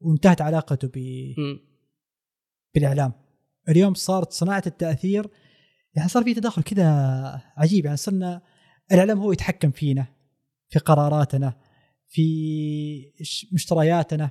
[0.00, 0.98] وانتهت علاقته ب
[2.74, 3.12] بالإعلام.
[3.68, 5.30] اليوم صارت صناعة التأثير
[5.94, 6.86] يعني صار في تداخل كذا
[7.56, 7.84] عجيب.
[7.84, 8.42] يعني صرنا
[8.92, 10.06] الإعلام هو يتحكم فينا
[10.68, 11.54] في قراراتنا
[12.08, 13.12] في
[13.52, 14.30] مشترياتنا.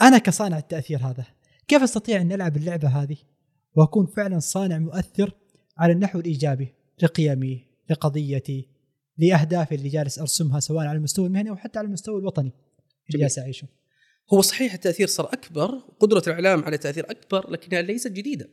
[0.00, 1.26] أنا كصانع التأثير هذا
[1.68, 3.16] كيف أستطيع أن ألعب اللعبة هذه؟
[3.74, 5.34] وأكون فعلا صانع مؤثر
[5.78, 8.68] على النحو الإيجابي لقيمي لقضيتي
[9.18, 12.52] لاهدافي اللي جالس أرسمها سواء على المستوى المهني أو حتى على المستوى الوطني
[13.10, 13.68] اللي جالس أعيشه.
[14.32, 15.68] هو صحيح التأثير صار أكبر
[16.00, 18.48] قدرة الإعلام على تاثير أكبر لكنها ليست جديدة.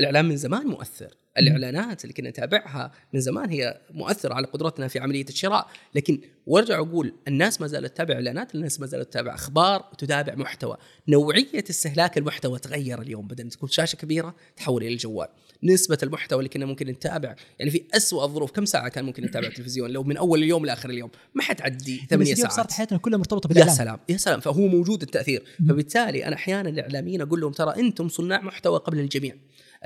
[0.00, 1.14] الإعلام من زمان مؤثر.
[1.38, 6.78] الإعلانات اللي كنا نتابعها من زمان هي مؤثرة على قدرتنا في عملية الشراء لكن وارجع
[6.78, 10.76] أقول الناس ما زالت تتابع إعلانات الناس ما زالت تتابع أخبار وتتابع محتوى.
[11.08, 15.28] نوعية استهلاك المحتوى تغير اليوم بدل تكون شاشة كبيرة تحول إلى الجوال.
[15.62, 19.46] نسبة المحتوى اللي كنا ممكن نتابع يعني في أسوأ الظروف كم ساعة كان ممكن نتابع
[19.46, 21.10] التلفزيون؟ لو من أول اليوم لآخر اليوم.
[21.34, 22.52] ما حتعدي ثمانية ساعات.
[22.52, 23.72] صارت حياتنا كلها مرتبطة بالإعلام.
[23.72, 24.40] يا سلام يا سلام.
[24.40, 25.44] فهو موجود التأثير.
[25.68, 29.36] فبالتالي أنا أحيانا الإعلاميين أقول لهم ترى أنتم صناع محتوى قبل الجميع.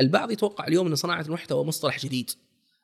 [0.00, 2.30] البعض يتوقع اليوم إن صناعة المحتوى مصطلح جديد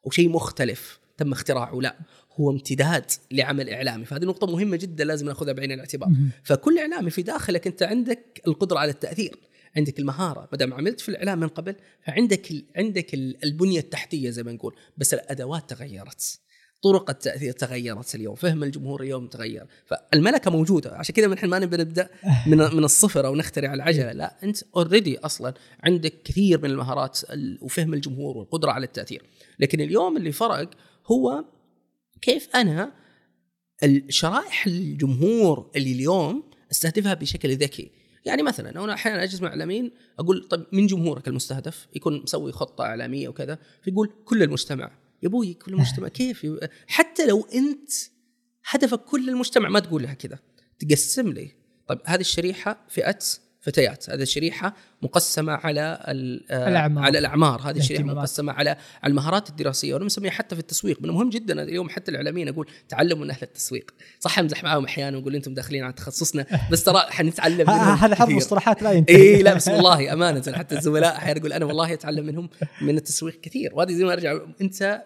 [0.06, 1.96] أو شيء مختلف تم اختراعه لا
[2.40, 6.08] هو امتداد لعمل إعلامي فهذه نقطة مهمة جدا لازم نأخذها بعين الاعتبار.
[6.44, 9.36] فكل إعلامي في داخلك أنت عندك القدرة على التأثير
[9.76, 11.74] عندك المهارة ما دام عملت في الإعلام من قبل
[12.06, 16.40] فعندك عندك البنية التحتية زي ما نقول بس الأدوات تغيرت.
[16.84, 19.66] طرق التأثير تغيرت اليوم فهم الجمهور اليوم تغير.
[19.86, 22.08] فالملكة موجودة عشان كذا نحن ما نبي نبدأ
[22.46, 27.20] من من الصفر أو نخترع العجلة لا أنت اوريدي أصلا عندك كثير من المهارات
[27.62, 29.22] وفهم الجمهور والقدرة على التأثير.
[29.58, 30.70] لكن اليوم اللي فرق
[31.06, 31.44] هو
[32.22, 32.92] كيف أنا
[33.82, 37.90] الشرائح الجمهور اللي اليوم أستهدفها بشكل ذكي.
[38.24, 42.84] يعني مثلا أنا أحيانا أجلس مع اعلاميين أقول طيب من جمهورك المستهدف؟ يكون مسوي خطة
[42.84, 46.46] إعلامية وكذا فيقول كل المجتمع يا أبوي كل المجتمع كيف
[46.86, 47.90] حتى لو أنت
[48.68, 50.38] هدفك كل المجتمع ما تقول لها كذا
[50.78, 51.50] تقسم لي.
[51.88, 53.18] طيب هذه الشريحة فئة
[53.64, 54.10] فتيات.
[54.10, 55.98] هذه الشريحه مقسمة على
[56.50, 57.04] آه، الأعمار.
[57.04, 57.60] على الأعمار.
[57.60, 58.04] هذه الشريحه.
[58.04, 58.70] مقسمة على
[59.02, 61.02] على المهارات الدراسية وأنا مسميها حتى في التسويق.
[61.02, 61.62] من المهم جدا.
[61.62, 63.90] اليوم حتى الإعلاميين أقول تعلموا من أهل التسويق.
[64.20, 68.36] صح أمزح معاهم أحيانا واقول أنتم داخلين على تخصصنا بس ترى حنتعلم هذا كثير.
[68.36, 69.16] مصطلحات لا ينتهي.
[69.16, 70.52] اي لا بس والله أمانة.
[70.52, 72.50] حتى الزملاء أحيانا يقول أنا والله أتعلم منهم
[72.82, 73.70] من التسويق كثير.
[73.74, 75.02] وهذه زي ما أرجع أنت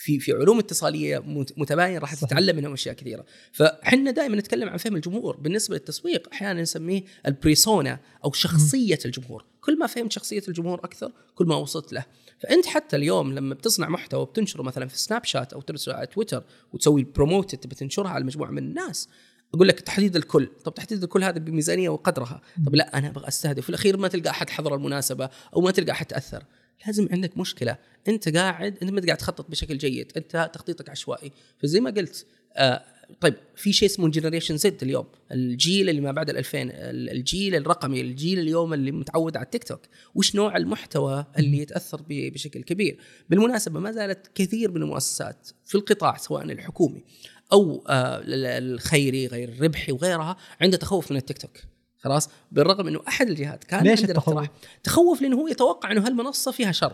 [0.00, 2.14] في في علوم اتصالية مت- متباين راح.
[2.14, 3.24] تتعلم منهم أشياء كثيرة.
[3.52, 5.36] فاحنا دائما نتكلم عن فهم الجمهور.
[5.36, 9.44] بالنسبة للتسويق أحيانا نسميه البريسونا أو شخصية الجمهور.
[9.60, 12.04] كل ما فهمت شخصية الجمهور أكثر كل ما وصلت له.
[12.42, 16.44] فأنت حتى اليوم لما بتصنع محتوى وبتنشره مثلا في سناب شات أو ترسله على تويتر
[16.72, 19.08] وتسوي بروموت تبي تنشرها على مجموعة من الناس
[19.54, 20.48] أقول لك تحديد الكل.
[20.64, 22.40] طب تحديد الكل هذا بميزانية وقدرها.
[22.66, 23.62] طب لا أنا أبغى أستهدف.
[23.62, 26.44] في الأخير ما تلقى أحد حضر المناسبة أو ما تلقى أحد تأثر.
[26.86, 27.76] لازم عندك مشكلة.
[28.08, 30.12] أنت قاعد أنت ما قاعد تخطط بشكل جيد.
[30.16, 31.32] أنت تخطيطك عشوائي.
[31.58, 32.26] فزي ما قلت
[32.56, 32.82] آه
[33.20, 35.06] طيب في شيء اسمه generation Z اليوم.
[35.32, 39.64] الجيل اللي ما بعد ال 2000 ال- الجيل الرقمي الجيل اليوم اللي متعود على التيك
[39.64, 39.80] توك.
[40.14, 42.98] وش نوع المحتوى اللي يتأثر ب- بشكل كبير؟
[43.30, 47.04] بالمناسبة ما زالت كثير من المؤسسات في القطاع سواء الحكومي
[47.52, 51.58] أو آه ال- الخيري غير الربحي وغيرها عنده تخوف من التيك توك.
[52.00, 54.48] خلاص بالرغم إنه أحد الجهات كان ليش التخوف؟
[54.84, 56.92] تخوف لأنه هو يتوقع إنه هالمنصه فيها شر.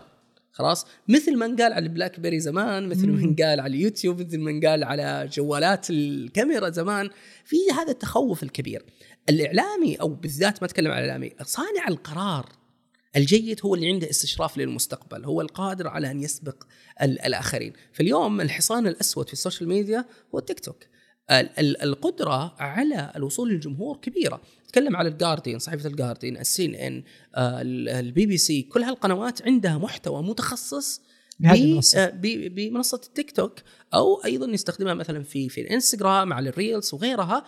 [0.51, 3.19] خلاص مثل ما انقال على البلاك بيري زمان مثل ما.
[3.23, 7.09] انقال على اليوتيوب مثل ما انقال على جوالات الكاميرا زمان
[7.45, 8.85] في هذا التخوف الكبير.
[9.29, 12.49] الإعلامي أو بالذات ما أتكلم عن الإعلامي صانع القرار
[13.15, 16.63] الجيد هو اللي عنده استشراف للمستقبل هو القادر على أن يسبق
[17.01, 17.73] ال- الآخرين.
[17.93, 20.77] فاليوم الحصان الأسود في ال social media هو التيك توك.
[21.59, 24.41] القدرة على الوصول للجمهور كبيرة.
[24.67, 27.03] تكلم على الجارديان صحيفة الجارديان السي ان
[27.87, 31.01] البي بي سي كل هالقنوات عندها محتوى متخصص.
[31.95, 32.09] آه،
[32.49, 33.53] بمنصة التيك توك
[33.93, 37.43] أو أيضا يستخدمها مثلا في في الإنستغرام على ال reels وغيرها.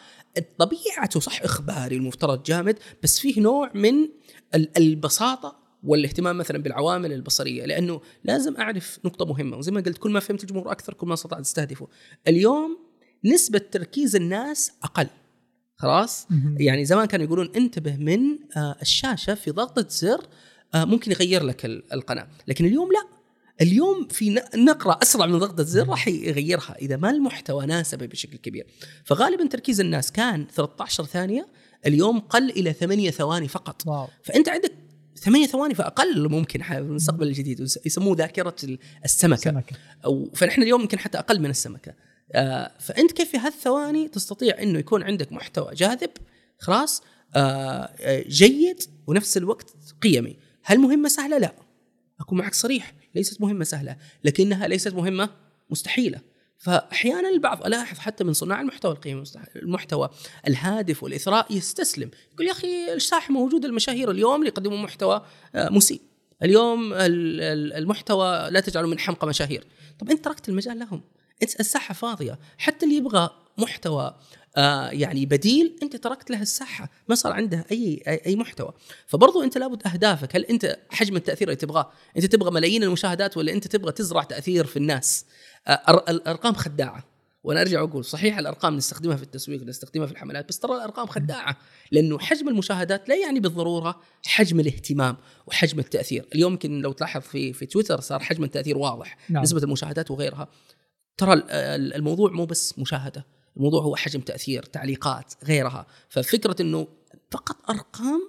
[0.58, 3.94] طبيعته صح إخباري المفترض جامد بس فيه نوع من
[4.56, 7.66] ال- البساطة والاهتمام مثلا بالعوامل البصرية.
[7.66, 11.14] لأنه لازم أعرف نقطة مهمة وزي ما قلت كل ما فهمت الجمهور أكثر كل ما
[11.14, 11.88] استطعت أستهدفه.
[12.28, 12.89] اليوم
[13.26, 15.08] نسبة تركيز الناس أقل.
[15.78, 16.28] خلاص.
[16.58, 18.20] يعني زمان كانوا يقولون انتبه من
[18.58, 20.26] آه، الشاشة في ضغطه زر
[20.76, 22.28] آه، ممكن يغير لك ال- القناة.
[22.48, 23.08] لكن اليوم لا.
[23.62, 28.38] اليوم في ن- نقره أسرع من ضغطه زر راح يغيرها إذا ما المحتوى ناسبه بشكل
[28.38, 28.68] كبير.
[29.06, 31.48] فغالبا تركيز الناس كان 13 ثانية
[31.88, 33.88] اليوم قل إلى 8 ثواني فقط.
[33.88, 34.08] واو.
[34.24, 34.72] فأنت عندك
[35.16, 39.42] ثمانية ثواني فأقل ممكن في المستقبل الجديد يسموه ذاكرة ال- السمكة.
[39.42, 41.94] سمكه أو فنحن اليوم يمكن حتى أقل من السمكة.
[42.36, 46.10] آه فأنت كيف في هالثواني تستطيع إنه يكون عندك محتوى جاذب
[46.60, 47.02] خلاص
[47.36, 47.40] آه
[48.00, 50.38] آه، جيد ونفس الوقت قيمي.
[50.64, 51.54] هل مهمة سهلة؟ لا.
[52.20, 55.30] اكون معك صريح ليست مهمة سهلة لكنها ليست مهمة
[55.70, 56.22] مستحيلة.
[56.58, 59.24] فأحيانا البعض ألاحظ حتى من صناع المحتوى القيمي
[59.56, 60.10] المحتوى
[60.48, 62.12] الهادف والإثراء يستسلم.
[62.34, 65.26] يقول يا أخي الساحه موجوده المشاهير اليوم اللي يقدموا محتوى
[65.56, 66.02] آه، مسيء.
[66.44, 69.64] اليوم ال- ال- المحتوى لا تجعله من حمقى مشاهير.
[70.00, 71.02] طب أنت تركت المجال لهم.
[71.44, 74.16] الساحه فاضيه حتى اللي يبغى محتوى
[74.58, 76.90] آه يعني بديل أنت تركت له الساحة.
[77.10, 78.74] ما صار عنده أي أي أي محتوى.
[79.08, 80.36] فبرضو أنت لابد أهدافك.
[80.36, 84.66] هل أنت حجم التأثير اللي تبغاه؟ أنت تبغى ملايين المشاهدات ولا أنت تبغى تزرع تأثير
[84.66, 85.26] في الناس؟
[85.68, 87.04] آه الأرقام خداعة.
[87.44, 91.58] وأنا أرجع أقول صحيح الأرقام نستخدمها في التسويق نستخدمها في الحملات بس ترى الأرقام خداعة.
[91.92, 95.18] لأنه حجم المشاهدات لا يعني بالضرورة حجم الاهتمام
[95.48, 96.26] وحجم التأثير.
[96.36, 99.18] اليوم يمكن لو تلاحظ في في تويتر صار حجم التأثير واضح.
[99.30, 99.44] نعم.
[99.44, 100.48] نسبة المشاهدات وغيرها.
[101.20, 103.26] ترى ال- ال- الموضوع مو بس مشاهدة
[103.58, 105.86] الموضوع هو حجم تأثير تعليقات غيرها.
[106.10, 106.88] ففكرة إنه
[107.32, 108.22] فقط أرقام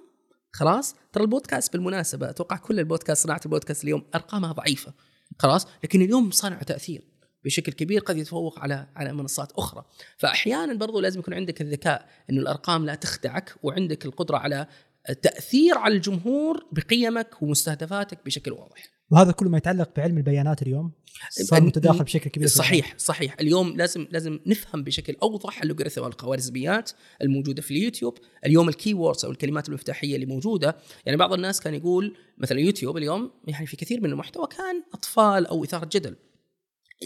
[0.53, 4.93] خلاص؟ ترى البودكاست بالمناسبة أتوقع كل البودكاست صناعة البودكاست اليوم أرقامها ضعيفة
[5.39, 7.07] خلاص؟ لكن اليوم صنع تأثير
[7.45, 9.85] بشكل كبير قد يتفوق على على منصات أخرى.
[10.17, 14.67] فاحيانا برضو لازم يكون عندك الذكاء إنه الأرقام لا تخدعك وعندك القدرة على
[15.09, 18.91] التاثير على الجمهور بقيمك ومستهدفاتك بشكل واضح.
[19.11, 20.91] وهذا كله ما يتعلق بعلم البيانات اليوم؟
[21.29, 23.35] صار متداخل بشكل كبير صحيح صحيح.
[23.39, 26.91] اليوم لازم لازم نفهم بشكل أوضح اللوغاريتم والخوارزميات
[27.21, 28.17] الموجودة في اليوتيوب.
[28.45, 32.97] اليوم ال keywords أو الكلمات المفتاحية اللي موجودة يعني بعض الناس كان يقول مثلا يوتيوب
[32.97, 36.15] اليوم يعني في كثير من المحتوى كان أطفال أو إثارة جدل.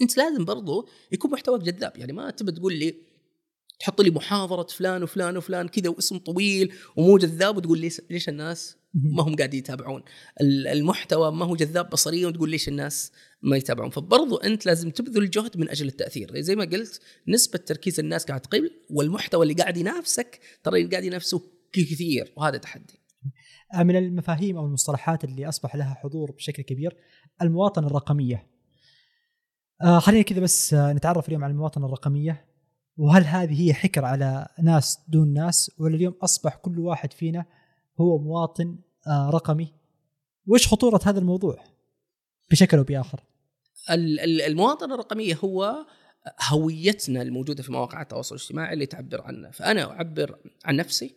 [0.02, 1.98] أنت لازم برضو يكون محتواك جذاب.
[1.98, 2.96] يعني ما تبى تقول لي
[3.80, 8.78] تحط لي محاضرة فلان وفلان وفلان كذا واسم طويل ومو جذاب وتقول ليش ليش الناس
[8.94, 10.04] ما هم قاعدين يتابعون؟
[10.42, 13.12] ال- المحتوى ما هو جذاب بصريا وتقول ليش الناس
[13.42, 16.42] ما يتابعون؟ فبرضو أنت لازم تبذل جهد من أجل التأثير.
[16.42, 21.04] زي ما قلت نسبة تركيز الناس قاعد تقل والمحتوى اللي قاعد ينافسك ترى اللي قاعد
[21.04, 21.42] ينافسه
[21.74, 23.02] كثير وهذا تحدي.
[23.74, 26.96] آه، من المفاهيم أو المصطلحات اللي أصبح لها حضور بشكل كبير
[27.42, 28.48] المواطنة الرقمية.
[29.82, 32.46] آه خلينا كذا بس آه نتعرف اليوم على المواطنة الرقمية.
[32.98, 37.46] وهل هذه هي حكر على ناس دون ناس؟ ولا اليوم أصبح كل واحد فينا
[38.02, 38.78] هو مواطن
[39.08, 39.74] آه، رقمي.
[40.48, 41.64] وش خطورة هذا الموضوع
[42.52, 43.20] بشكل أو بآخر؟
[43.92, 45.86] ال- ال- المواطنه الرقميه هو
[46.50, 51.16] هويتنا الموجودة في مواقع التواصل الاجتماعي اللي تعبر عنا فأنا أعبر عن نفسي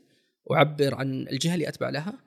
[0.53, 2.19] أعبر عن الجهة اللي أتبع لها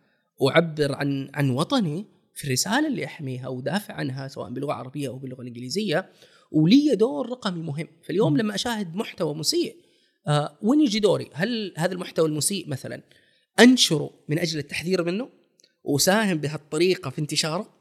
[0.50, 5.42] أعبر عن عن وطني في الرسالة اللي أحميها ودافع عنها سواء باللغة العربية أو باللغة
[5.42, 6.10] الإنجليزية.
[6.52, 7.88] ولي دور رقمي مهم.
[8.08, 8.38] فاليوم.
[8.38, 9.76] لما أشاهد محتوى مسيء
[10.28, 13.04] آه وين يجي دوري؟ هل هذا المحتوى المسيء مثلا
[13.60, 15.30] أنشره من أجل التحذير منه؟
[15.84, 17.74] وأساهم بهالطريقة في انتشاره؟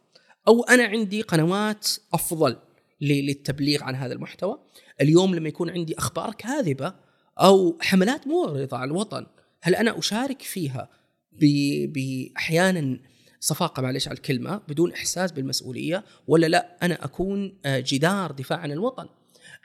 [0.49, 2.57] أو أنا عندي قنوات أفضل
[3.01, 4.59] للتبليغ عن هذا المحتوى؟
[5.01, 6.95] اليوم لما يكون عندي أخبار كاذبة
[7.41, 9.27] أو حملات مغرضه على الوطن
[9.62, 10.89] هل أنا أشارك فيها
[11.33, 12.99] ب- باحيانا
[13.41, 18.72] صفاقة معلش على الكلمة بدون إحساس بالمسؤولية ولا لا أنا أكون آه، جدار دفاع عن
[18.72, 19.09] الوطن.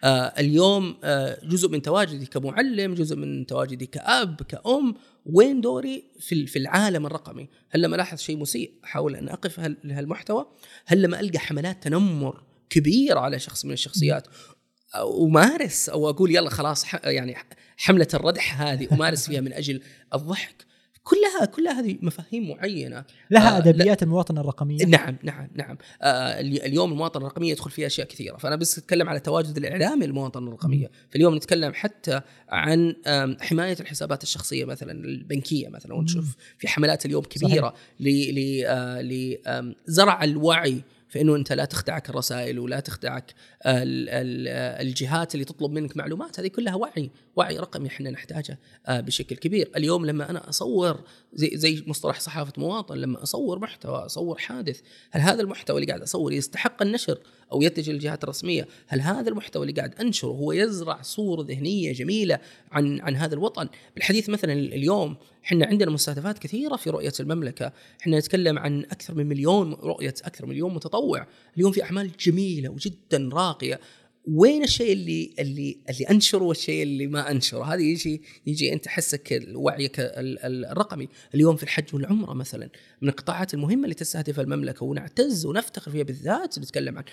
[0.04, 4.96] آه، اليوم آه، جزء من تواجدي كمعلم جزء من تواجدي كأب كأم
[5.26, 9.78] وين دوري في في العالم الرقمي؟ هل لما ألاحظ شيء مسيء أحاول أن أقف هال-
[9.84, 10.46] لهالمحتوى؟
[10.86, 14.28] هل لما ألقى حملات تنمر كبيرة على شخص من الشخصيات
[15.22, 17.36] أمارس أو أقول يلا خلاص يعني
[17.78, 19.82] حملة الردح هذه أمارس فيها من أجل
[20.14, 20.66] الضحك؟
[21.08, 23.04] كلها كلها هذه مفاهيم معينة.
[23.32, 24.86] لها آه، أدبيات المواطنه الرقمية.
[24.86, 25.78] نعم نعم نعم.
[26.02, 28.38] آه الي- اليوم المواطنه الرقمية يدخل فيها أشياء كثيرة.
[28.38, 30.92] فأنا بس أتكلم على تواجد الاعلامي للمواطنه الرقمية.
[31.10, 32.96] فاليوم نتكلم حتى عن
[33.42, 35.94] حماية الحسابات الشخصية مثلا البنكية مثلا.
[35.94, 39.02] ونشوف في حملات اليوم كبيرة ل- ل- آه،
[39.88, 43.34] لزرع الوعي في إنه أنت لا تخدعك الرسائل ولا تخدعك
[43.64, 43.84] آه،
[44.82, 46.40] الجهات اللي تطلب منك معلومات.
[46.40, 47.10] هذه كلها وعي.
[47.36, 49.72] وعي رقمي إحنا نحتاجه آه، بشكل كبير.
[49.76, 51.00] اليوم لما أنا أصور
[51.34, 54.82] زي زي مصطلح صحافة مواطن لما أصور محتوى أصور حادث
[55.12, 57.20] هل هذا المحتوى اللي قاعد اصور يستحق النشر
[57.52, 62.40] أو يتجه للجهات الرسمية؟ هل هذا المحتوى اللي قاعد أنشره هو يزرع صورة ذهنية جميلة
[62.72, 65.16] عن عن هذا الوطن؟ بالحديث مثلا اليوم
[65.46, 67.72] إحنا عندنا مستهدفات كثيرة في رؤية المملكة.
[68.02, 71.28] إحنا نتكلم عن أكثر من مليون رؤية أكثر من مليون متطوع.
[71.58, 73.80] اليوم في أعمال جميلة وجدا راقية.
[74.28, 79.44] وين الشيء اللي اللي اللي انشره والشيء اللي ما انشره هذه يجي يجي أنت حسك
[79.54, 81.08] وعيك ال- ال- الرقمي.
[81.36, 82.70] اليوم في الحج والعمرة مثلا
[83.02, 87.04] من القطاعات المهمة اللي تستهدف المملكة ونعتز ونفتخر فيها بالذات نتكلم عن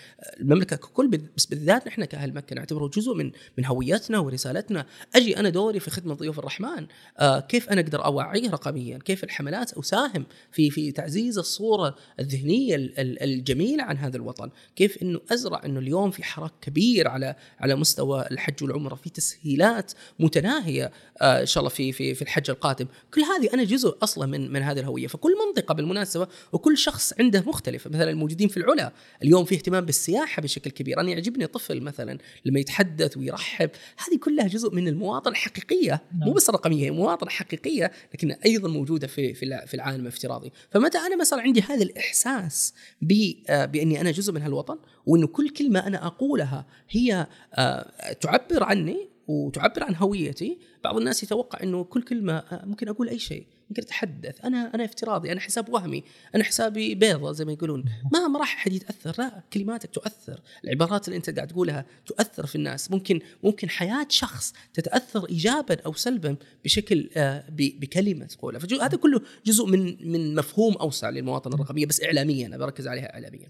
[0.40, 4.86] المملكة ككل بس بالذات نحن كأهل مكة نعتبره جزء من من هويتنا ورسالتنا.
[5.14, 6.86] أجي أنا دوري في خدمة ضيوف الرحمن.
[7.18, 12.98] آه كيف أنا أقدر أوعيه رقميا؟ كيف الحملات أساهم في في تعزيز الصورة الذهنية ال-
[13.00, 17.74] ال- الجميلة عن هذا الوطن؟ كيف إنه أزرع إنه اليوم في حراك كبير على على
[17.74, 20.90] مستوى الحج والعمرة في تسهيلات متناهية
[21.20, 22.86] آه إن شاء الله في في في الحج القادم.
[23.14, 25.06] كل هذه أنا جزء أصلا من من هذه الهوية.
[25.06, 27.86] فكل منطقة بالمناسبة وكل شخص عنده مختلف.
[27.86, 28.92] مثلا الموجودين في العلا
[29.22, 31.00] اليوم في اهتمام بالسياحة بشكل كبير.
[31.00, 33.70] أنا يعجبني طفل مثلا لما يتحدث ويرحب
[34.08, 36.02] هذه كلها جزء من المواطنة الحقيقية.
[36.12, 36.34] مو نعم.
[36.34, 40.98] بس الرقميه هي مواطنة حقيقية لكن أيضا موجودة في في الع- في العالم الافتراضي فمتى
[40.98, 45.86] أنا مثلا عندي هذا الإحساس ب- آه، بأني أنا جزء من هالوطن؟ وإنه كل كلمة
[45.86, 50.58] أنا أقولها هي آه، تعبر عني وتعبر عن هويتي.
[50.84, 54.44] بعض الناس يتوقع إنه كل كلمة آه، ممكن أقول أي شيء ممكن أتحدث.
[54.44, 57.84] أنا أنا افتراضي أنا حساب وهمي أنا حسابي بيضة زي ما يقولون.
[58.12, 60.40] ما ما راح أحد يتأثر لا كلماتك تؤثر.
[60.64, 62.90] العبارات اللي أنت قاعد تقولها تؤثر في الناس.
[62.90, 68.60] ممكن ممكن حياة شخص تتأثر ايجابا أو سلبا بشكل آه، بكلمة تقولها.
[68.60, 73.48] فهذا كله جزء من من مفهوم أوسع للمواطنة الرقمية بس اعلاميا أنا بركز عليها اعلاميا.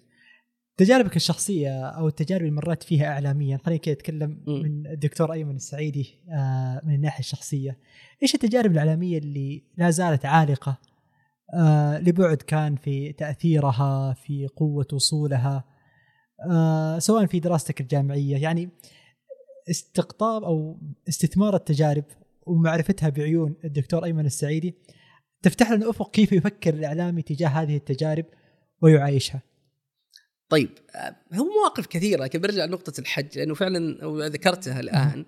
[0.77, 4.63] تجاربك الشخصية أو التجارب اللي مريت فيها اعلاميا خلينا كذا نتكلم مم.
[4.63, 7.79] من الدكتور أيمن السعيدي آه، من الناحية الشخصية.
[8.23, 10.79] إيش التجارب الإعلامية اللي لا زالت عالقة؟
[11.55, 15.65] آه، لبعد كان في تأثيرها في قوة وصولها
[16.51, 18.37] آه، سواء في دراستك الجامعية.
[18.37, 18.71] يعني
[19.71, 22.05] استقطاب أو استثمار التجارب
[22.47, 24.75] ومعرفتها بعيون الدكتور أيمن السعيدي
[25.43, 28.25] تفتح لنا أفق كيف يفكر الإعلامي تجاه هذه التجارب
[28.83, 29.43] ويعايشها.
[30.53, 33.99] طيب آه، هو مواقف كثيرة لكن برجع لنقطة الحج لأنه فعلا
[34.29, 35.25] ذكرتها الآن.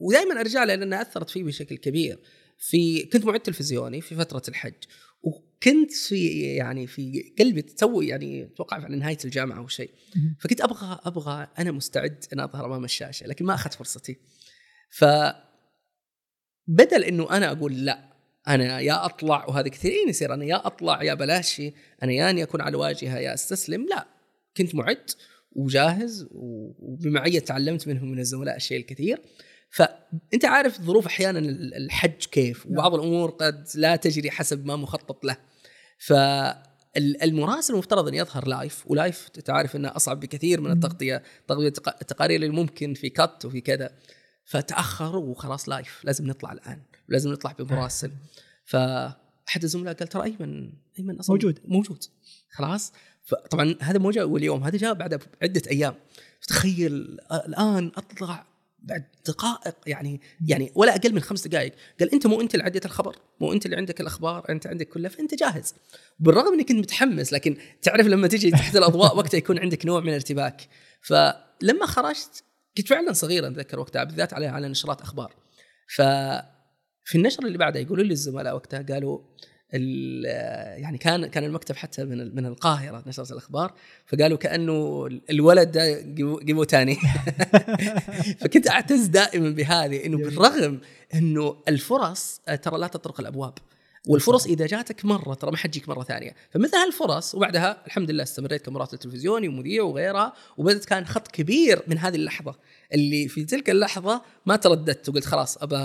[0.00, 2.18] ودائما أرجع لها لأنها أثرت فيه بشكل كبير.
[2.58, 4.74] في كنت معد تلفزيوني في فترة الحج
[5.22, 9.90] وكنت في يعني في قلبي تو يعني أتوقع على نهاية الجامعة أو شيء.
[10.40, 14.16] فكنت أبغى أبغى أنا مستعد أن أظهر أمام الشاشة لكن ما أخذت فرصتي.
[14.90, 15.04] ف
[16.66, 18.14] بدل إنه أنا أقول لا
[18.48, 21.72] أنا يا أطلع وهذا كثيرين يصير أنا يا أطلع يا بلاشي
[22.02, 24.13] أنا يا أني أكون على واجهة يا أستسلم لا.
[24.56, 25.10] كنت معد
[25.52, 29.20] وجاهز وبمعيه تعلمت منهم من الزملاء الشيء الكثير.
[29.70, 31.38] فأنت عارف ظروف أحيانا
[31.76, 35.36] الحج كيف وبعض الأمور قد لا تجري حسب ما مخطط له.
[35.98, 42.42] فالمراسل المفترض أن يظهر live و live تعرف إنه أصعب بكثير من التغطية تغطيه التقارير
[42.42, 43.90] اللي ممكن في cut وفي كذا.
[44.44, 48.10] فتاخر وخلاص live لازم نطلع الآن لازم نطلع بمراسل.
[48.64, 51.60] فاحد الزملاء قال ترى أيمن أيمن أصلا موجود.
[51.64, 52.04] موجود.
[52.50, 52.92] خلاص؟
[53.24, 55.94] فطبعا هذا مو جاء اول يوم هذا جاء بعد عدة أيام.
[56.48, 58.46] تخيل الآن أطلع
[58.78, 61.72] بعد دقائق يعني يعني ولا أقل من خمس دقائق.
[62.00, 65.10] قال أنت مو أنت اللي عديت الخبر مو أنت اللي عندك الأخبار أنت عندك كلها
[65.10, 65.74] فأنت جاهز.
[66.18, 70.08] بالرغم انك كنت متحمس لكن تعرف لما تجي تحت الأضواء وقتها يكون عندك نوع من
[70.08, 70.68] الارتباك.
[71.02, 72.44] فلما خرجت
[72.76, 75.34] كنت فعلا صغير أتذكر وقتها بالذات على على نشرات أخبار.
[75.96, 76.02] ف
[77.06, 79.24] في النشر اللي بعدها يقولوا لي الزملاء وقتها قالوا ال-
[79.74, 83.74] يعني كان كان المكتب حتى من من القاهرة نشرة الأخبار.
[84.06, 86.96] فقالوا كأنه الولد ده تاني.
[88.40, 90.16] فكنت أعتز دائما بهذه إنه.
[90.16, 90.80] بالرغم
[91.14, 93.54] إنه الفرص ترى لا تطرق الأبواب.
[94.08, 96.34] والفرص إذا جاتك مرة ترى ما حتجيك مرة ثانية.
[96.50, 101.98] فمثل هالفرص وبعدها الحمد لله استمريت كمراسل تلفزيوني ومذيع وغيرها وبدت كان خط كبير من
[101.98, 102.54] هذه اللحظة.
[102.94, 105.76] اللي في تلك اللحظة ما ترددت وقلت خلاص ابى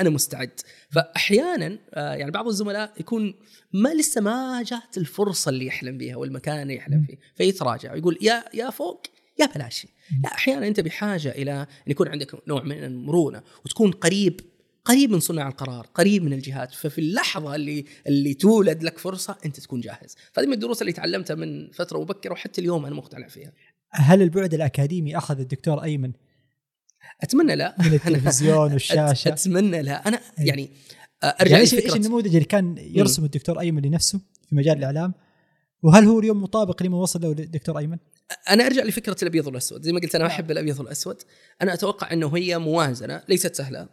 [0.00, 0.60] أنا مستعد.
[0.90, 3.34] فاحيانا آه، يعني بعض الزملاء يكون
[3.72, 7.18] ما لسه ما جات الفرصة اللي يحلم بها والمكان اللي يحلم فيه.
[7.34, 9.06] فيتراجع ويقول يا يا فوق
[9.38, 9.86] يا بلاش.
[10.24, 14.40] لا أحيانا أنت بحاجة إلى أن يكون عندك نوع من المرونة وتكون قريب
[14.86, 19.60] قريب من صنع القرار قريب من الجهات ففي اللحظة اللي اللي تولد لك فرصة أنت
[19.60, 20.16] تكون جاهز.
[20.32, 23.52] فهذه من الدروس اللي تعلمتها من فترة مبكرة وحتى اليوم أنا مقتنع فيها.
[23.90, 26.12] هل البعد الأكاديمي أخذ الدكتور أيمن؟
[27.22, 27.76] أتمنى لا.
[27.78, 29.28] من التلفزيون والشاشة.
[29.28, 30.08] أتمنى لا.
[30.08, 30.46] أنا أي.
[30.46, 30.70] يعني
[31.22, 35.14] آه، أرجع يعني إيش النموذج اللي كان يرسم الدكتور أيمن لنفسه في مجال الإعلام؟
[35.82, 37.98] وهل هو اليوم مطابق لما وصل له الدكتور أيمن؟
[38.50, 39.82] أنا أرجع لفكرة الأبيض والأسود.
[39.82, 40.26] زي ما قلت أنا.
[40.26, 41.22] أحب الأبيض والأسود.
[41.62, 43.80] أنا أتوقع أنه هي موازنة ليست سهلة.
[43.80, 43.88] آه،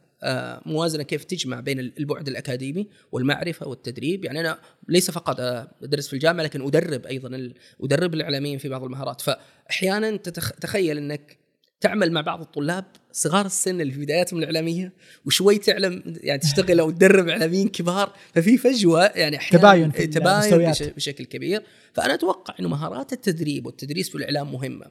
[0.66, 4.26] موازنة كيف تجمع بين البعد الأكاديمي والمعرفة والتدريب.
[4.26, 4.60] يعني أنا
[4.90, 7.52] ليس فقط آه، أدرس في الجامعة لكن أدرب أيضا
[7.84, 9.22] أدرب الإعلاميين في بعض المهارات.
[9.22, 10.52] فاحيانا تتخ...
[10.52, 11.38] تخيل إنك
[11.82, 14.94] تعمل مع بعض الطلاب صغار السن اللي في بداياتهم الإعلامية
[15.26, 18.14] وشوي تعلم يعني تشتغل أو تدرب إعلاميين كبار.
[18.34, 20.84] ففي فجوة يعني أحيانا تباين في تباين المستويات.
[20.84, 21.64] بش- بشكل كبير.
[21.94, 24.86] فأنا أتوقع إنه مهارات التدريب والتدريس في الإعلام مهمة.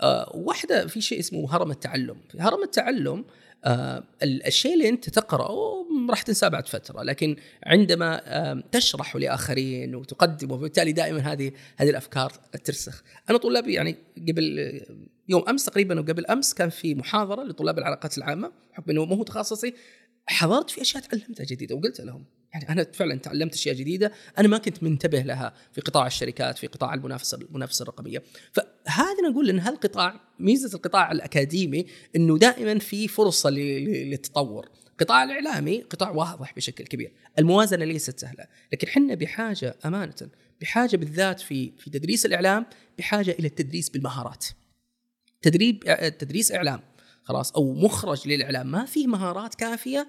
[0.00, 3.24] آه واحدة في شيء اسمه هرم التعلم، هرم التعلم آه
[3.64, 7.36] ال- الشيء اللي أنت تقرأه راح تنساه بعد فترة، لكن
[7.66, 12.30] عندما آه تشرحه لآخرين وتقدمه وبالتالي دائما هذه هذه الأفكار
[12.64, 13.02] ترسخ.
[13.30, 13.96] أنا طلابي يعني
[14.28, 14.96] قبل آه،
[15.28, 19.22] يوم أمس تقريبا وقبل أمس كان في محاضرة لطلاب العلاقات العامة بحكم إنه مو هو
[19.22, 19.74] تخصصي
[20.26, 22.24] حضرت في أشياء تعلمتها جديدة وقلت لهم
[22.62, 26.66] يعني أنا فعلا تعلمت أشياء جديدة أنا ما كنت منتبه لها في قطاع الشركات في
[26.66, 28.22] قطاع المنافسة المنافسة الرقمية.
[28.52, 31.86] فهذا نقول إن هالقطاع ميزة القطاع الأكاديمي
[32.16, 34.68] إنه دائما في فرصة للتطور.
[34.92, 37.12] القطاع الإعلامي قطاع واضح بشكل كبير.
[37.38, 38.46] الموازنة ليست سهلة.
[38.72, 40.14] لكن حنا بحاجة أمانة
[40.60, 42.66] بحاجة بالذات في في تدريس الإعلام
[42.98, 44.46] بحاجة إلى التدريس بالمهارات.
[45.42, 45.84] تدريب
[46.18, 46.80] تدريس إعلام
[47.22, 48.66] خلاص أو مخرج للإعلام.
[48.70, 50.08] ما فيه مهارات كافية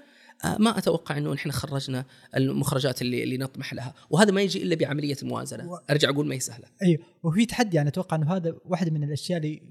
[0.59, 2.05] ما أتوقع إنه نحن خرجنا
[2.37, 3.93] المخرجات اللي اللي نطمح لها.
[4.09, 5.71] وهذا ما يجي إلا بعملية الموازنة.
[5.71, 6.65] و- أرجع أقول ما هي سهلة.
[6.83, 6.99] أيوه.
[7.23, 9.61] وفي تحدي أنا أتوقع إنه هذا واحدة من الأشياء اللي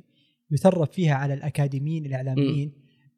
[0.50, 2.72] يثرب فيها على الأكاديميين الإعلاميين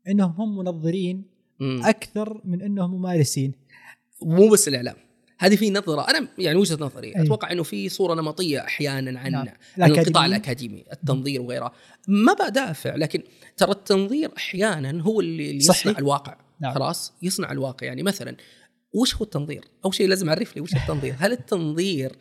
[0.09, 1.25] إنهم هم منظرين
[1.61, 1.81] مم.
[1.85, 3.53] أكثر من إنهم ممارسين.
[4.23, 4.97] مو بس الإعلام.
[5.39, 6.11] هذه في نظرة.
[6.11, 7.17] أنا يعني وجهة نظري.
[7.17, 7.23] أي.
[7.23, 9.47] أتوقع إنه في صورة نمطية أحيانا عن نعم.
[9.79, 10.27] عن القطاع.
[10.27, 11.73] الأكاديمي التنظير وغيره.
[12.09, 13.23] ما بدافع لكن
[13.57, 15.65] ترى التنظير أحيانا هو اللي اللي.
[15.65, 16.37] يصنع الواقع.
[16.61, 16.75] نعم.
[16.75, 18.37] خلاص يصنع الواقع يعني مثلا
[18.95, 22.13] وش هو التنظير؟ أول شيء لازم اعرف لي وش التنظير؟ هل التنظير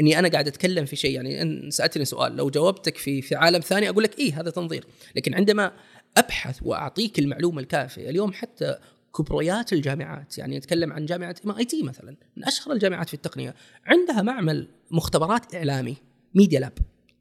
[0.00, 3.60] إني أنا قاعد أتكلم في شيء يعني إن سألتني سؤال لو جاوبتك في في عالم
[3.60, 4.86] ثاني أقول لك إيه هذا تنظير،
[5.16, 5.72] لكن عندما
[6.16, 8.76] أبحث وأعطيك المعلومة الكافية، اليوم حتى
[9.16, 13.54] كبريات الجامعات يعني نتكلم عن جامعة MIT مثلا من أشهر الجامعات في التقنية
[13.86, 15.96] عندها معمل مختبرات إعلامي
[16.34, 16.72] media lab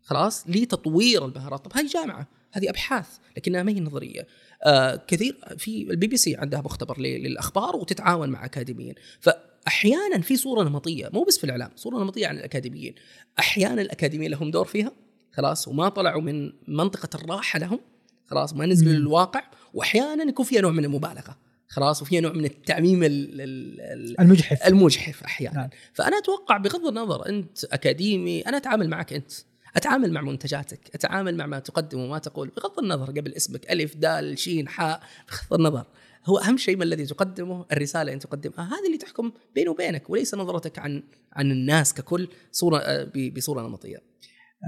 [0.04, 4.28] خلاص لتطوير المهارات طب هذه جامعة هذه أبحاث لكنها ما هي نظريه
[4.66, 10.64] آه كثير في البي بي سي عندها مختبر للأخبار وتتعاون مع أكاديميين فأحيانا في صورة
[10.64, 12.96] نمطية مو بس في الإعلام صورة نمطية عن الأكاديميين
[13.40, 14.92] أحيانا الاكاديميين لهم دور فيها
[15.34, 17.80] خلاص وما طلعوا من منطقة الراحة لهم
[18.28, 18.94] خلاص ما نزلوا.
[18.94, 19.44] للواقع
[19.74, 21.38] وأحيانا يكون فيها نوع من المبالغة
[21.68, 25.56] خلاص وفيها نوع من التعميم ال- ال- ال- المجحف المجحف أحيانا.
[25.56, 25.70] نعم.
[25.94, 29.32] فأنا أتوقع بغض النظر أنت أكاديمي أنا أتعامل معك أنت
[29.76, 32.52] أتعامل مع منتجاتك أتعامل مع ما تقدم وما تقول.
[32.58, 35.86] بغض النظر قبل اسمك ألف دال شين حاء بغض النظر.
[36.26, 38.66] هو أهم شيء ما الذي تقدمه؟ الرسالة اللي تقدمها.
[38.66, 41.04] هذه اللي تحكم بيني وبينك وليس نظرتك عن
[41.34, 44.02] عن الناس ككل صورة آه، بصورة نمطية.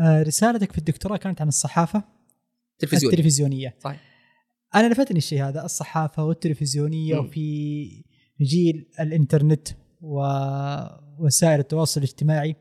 [0.05, 2.03] آه رسالتك في الدكتوراه كانت عن الصحافة
[2.79, 3.75] تلفزيوني التلفزيونية.
[3.83, 4.01] صحيح.
[4.75, 7.17] أنا لفتني الشيء هذا الصحافة والتلفزيونية.
[7.17, 8.03] وفي
[8.41, 9.67] جيل الإنترنت
[10.01, 12.55] ووسائل التواصل الاجتماعي.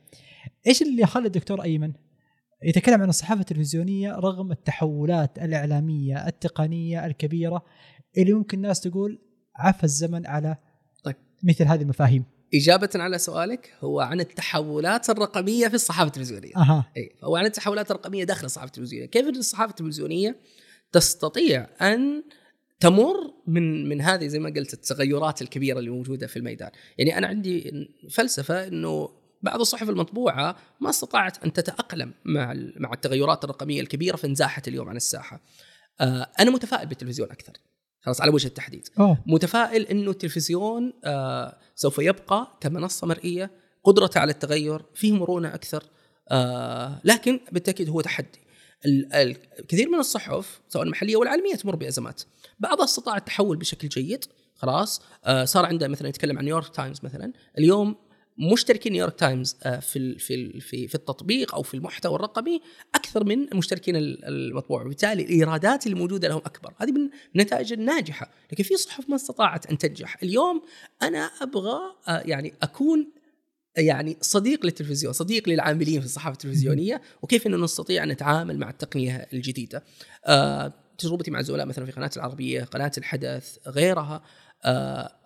[0.67, 1.93] إيش اللي خلى الدكتور أيمن
[2.65, 7.65] يتكلم عن الصحافة التلفزيونية رغم التحولات الإعلامية التقنية الكبيرة
[8.19, 9.19] اللي ممكن الناس تقول
[9.57, 10.57] عفى الزمن على
[11.05, 11.17] طيب.
[11.43, 12.25] مثل هذه المفاهيم.
[12.55, 16.57] إجابة على سؤالك هو عن التحولات الرقمية في الصحافة التلفزيونية.
[16.57, 16.93] أها.
[16.97, 19.07] اي هو عن التحولات الرقمية داخل الصحافة التلفزيونية.
[19.07, 20.37] كيف أن الصحافة التلفزيونية
[20.93, 22.23] تستطيع أن
[22.81, 27.27] تمر من من هذه زي ما قلت التغيرات الكبيرة اللي موجودة في الميدان؟ يعني أنا
[27.27, 27.73] عندي
[28.11, 34.69] فلسفة إنه بعض الصحف المطبوعة ما استطاعت أن تتأقلم مع مع التغيرات الرقمية الكبيرة فانزاحت
[34.69, 35.41] اليوم عن الساحة.
[36.01, 37.53] آه، أنا متفائل بالتلفزيون أكثر.
[38.01, 38.89] خلاص على وجه التحديد.
[38.99, 39.19] أوه.
[39.27, 43.51] متفائل إنه التلفزيون آه سوف يبقى كمنصة مرئية
[43.85, 45.85] قدرته على التغير فيه مرونة أكثر.
[46.29, 48.39] آه لكن بالتأكيد هو تحدي.
[48.87, 52.23] ال- ال- الكثير من الصحف سواء المحلية والعالميه تمر بأزمات.
[52.59, 54.25] بعضها استطاع التحول بشكل جيد.
[54.55, 57.33] خلاص آه صار عنده مثلا يتكلم عن نيويورك تايمز مثلا.
[57.59, 57.97] اليوم
[58.43, 62.61] مشتركين نيويورك تايمز آه، في في في في التطبيق أو في المحتوى الرقمي
[62.95, 64.83] أكثر من المشتركين ال- المطبوع.
[64.83, 66.73] وبالتالي الإيرادات اللي موجودة لهم أكبر.
[66.79, 68.31] هذه من النتائج الناجحة.
[68.53, 70.17] لكن في صحف ما استطاعت أن تنجح.
[70.23, 70.63] اليوم
[71.03, 71.79] أنا أبغى
[72.09, 73.07] آه، يعني أكون
[73.77, 77.03] يعني صديق للتلفزيون صديق للعاملين في الصحافة التلفزيونية.
[77.23, 79.85] وكيف إنه نستطيع أن نتعامل مع التقنية الجديدة؟
[80.27, 84.23] آه، تجربتي مع الزملاء مثلا في قناة العربية قناة الحدث غيرها.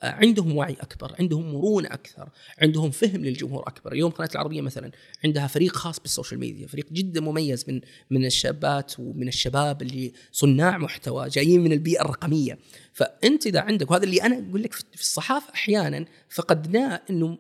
[0.03, 2.28] عندهم وعي أكبر عندهم مرونة أكثر
[2.62, 3.93] عندهم فهم للجمهور أكبر.
[3.93, 4.91] اليوم قناة العربية مثلا
[5.24, 7.80] عندها فريق خاص بالسوشيال ميديا فريق جدا مميز من
[8.11, 12.59] من الشابات ومن الشباب اللي صناع محتوى جايين من البيئة الرقمية.
[12.93, 17.39] فأنت إذا عندك وهذا اللي أنا أقول لك في في الصحافة أحيانا فقدناه إنه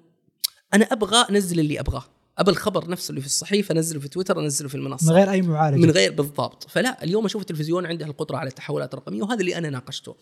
[0.74, 2.04] أنا أبغى أنزل اللي أبغاه.
[2.38, 5.12] أبى الخبر نفسه اللي في الصحيفة أنزله في تويتر أنزله في المنصة.
[5.12, 5.80] من غير أي معالجة.
[5.80, 6.70] من غير بالضبط.
[6.70, 10.16] فلا اليوم أشوف التلفزيون عنده القدره على التحولات الرقمية وهذا اللي أنا ناقشته.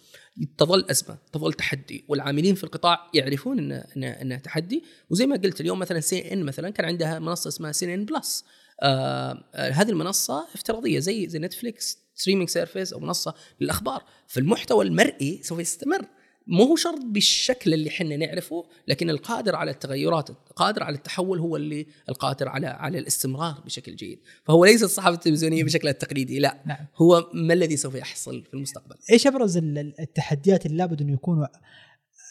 [0.58, 4.84] تظل أزمة تظل تحدي والعاملين في القطاع يعرفون انه انه انه تحدي.
[5.10, 8.44] وزي ما قلت اليوم مثلا CNN مثلا كان عندها منصة اسمها CNN Plus.
[8.80, 14.02] آه آه هذه المنصة افتراضية زي زي Netflix streaming service أو منصة للأخبار.
[14.26, 16.06] فالمحتوى المرئي سوف يستمر.
[16.46, 21.56] مو هو شرط بالشكل اللي إحنا نعرفه لكن القادر على التغيرات القادر على التحول هو
[21.56, 24.20] اللي القادر على على الاستمرار بشكل جيد.
[24.44, 26.62] فهو ليس الصحافة التلفزيونية بشكلها التقليدي لا.
[26.66, 26.86] نعم.
[26.96, 31.12] هو ما الذي سوف يحصل في المستقبل؟ إيش أبرز ال- ال- التحديات اللي لابد انه
[31.12, 31.46] يكونوا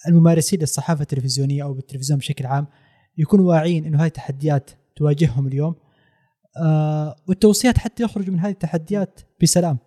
[0.07, 2.68] الممارسين للصحافة التلفزيونية أو بالتلفزيون بشكل عام
[3.18, 5.76] يكونوا واعيين إنه هذه التحديات تواجههم اليوم؟
[6.57, 9.78] آه والتوصيات حتى يخرجوا من هذه التحديات بسلام.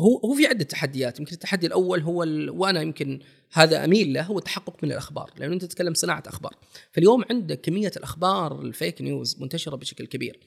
[0.00, 1.20] هو هو في عدة تحديات.
[1.20, 2.50] يمكن التحدي الأول هو ال...
[2.50, 3.20] وأنا يمكن
[3.52, 6.54] هذا أميل له هو التحقق من الأخبار لأنه أنت تتكلم صناعة أخبار.
[6.92, 10.40] فاليوم عندك كمية الأخبار الفيك نيوز منتشرة بشكل كبير.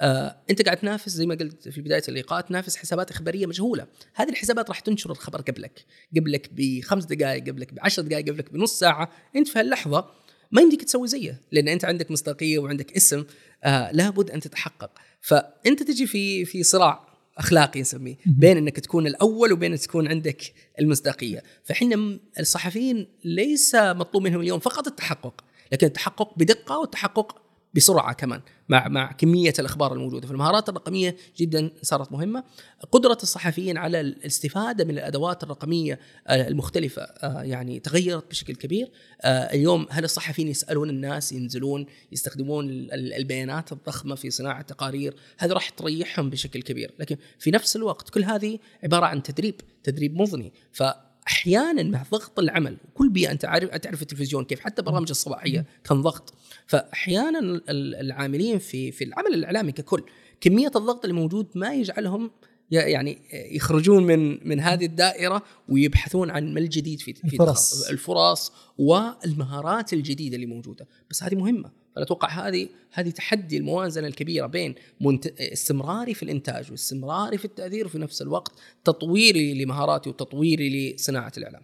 [0.00, 3.86] آه، أنت قاعد تنافس زي ما قلت في بداية اللقاء تنافس حسابات إخبارية مجهولة.
[4.14, 5.84] هذه الحسابات راح تنشر الخبر قبلك.
[6.16, 9.10] قبلك بخمس دقائق قبلك بعشر دقائق قبلك بنص ساعة.
[9.36, 10.10] أنت في هاللحظة
[10.52, 13.24] ما يمديك تسوي زيه لأن أنت عندك مصداقية وعندك اسم.
[13.64, 14.90] آه لابد أن تتحقق.
[15.20, 17.09] فأنت تجي في في صراع
[17.40, 20.42] أخلاقي نسميه بين إنك تكون الأول وبين إنك تكون عندك
[20.80, 21.42] المصداقية.
[21.64, 27.42] فحنا م- الصحفيين ليس مطلوب منهم اليوم فقط التحقق لكن التحقق بدقة والتحقق
[27.74, 30.26] بسرعة كمان مع مع كمية الأخبار الموجودة.
[30.28, 32.44] فالمهارات الرقمية جدا صارت مهمة.
[32.92, 38.90] قدرة الصحفيين على الاستفادة من الأدوات الرقمية آه، المختلفة آه، يعني تغيرت بشكل كبير.
[39.22, 45.14] آه، اليوم هل الصحفيين يسألون الناس ينزلون يستخدمون ال- ال- البيانات الضخمة في صناعة تقارير
[45.38, 46.94] هذا راح تريحهم بشكل كبير.
[46.98, 50.52] لكن في نفس الوقت كل هذه عبارة عن تدريب تدريب مضني.
[50.72, 56.02] فاحيانا مع ضغط العمل كل بيئة أنت عارف تعرف التلفزيون كيف حتى برامج الصباحية كان
[56.02, 56.34] ضغط.
[56.70, 60.04] فأحيانا ال- العاملين في في العمل الإعلامي ككل
[60.40, 62.30] كمية الضغط اللي موجود ما يجعلهم
[62.70, 67.88] يعني يخرجون من من هذه الدائرة ويبحثون عن ما الجديد في في الفرص.
[67.88, 70.88] الفرص والمهارات الجديدة اللي موجودة.
[71.10, 71.70] بس هذه مهمة.
[71.94, 75.26] فانا أتوقع هذه هذه تحدي الموازنة الكبيرة بين منت...
[75.26, 78.52] استمراري في الإنتاج واستمراري في التأثير وفي نفس الوقت
[78.84, 81.62] تطويري لمهاراتي وتطويري لصناعة الإعلام.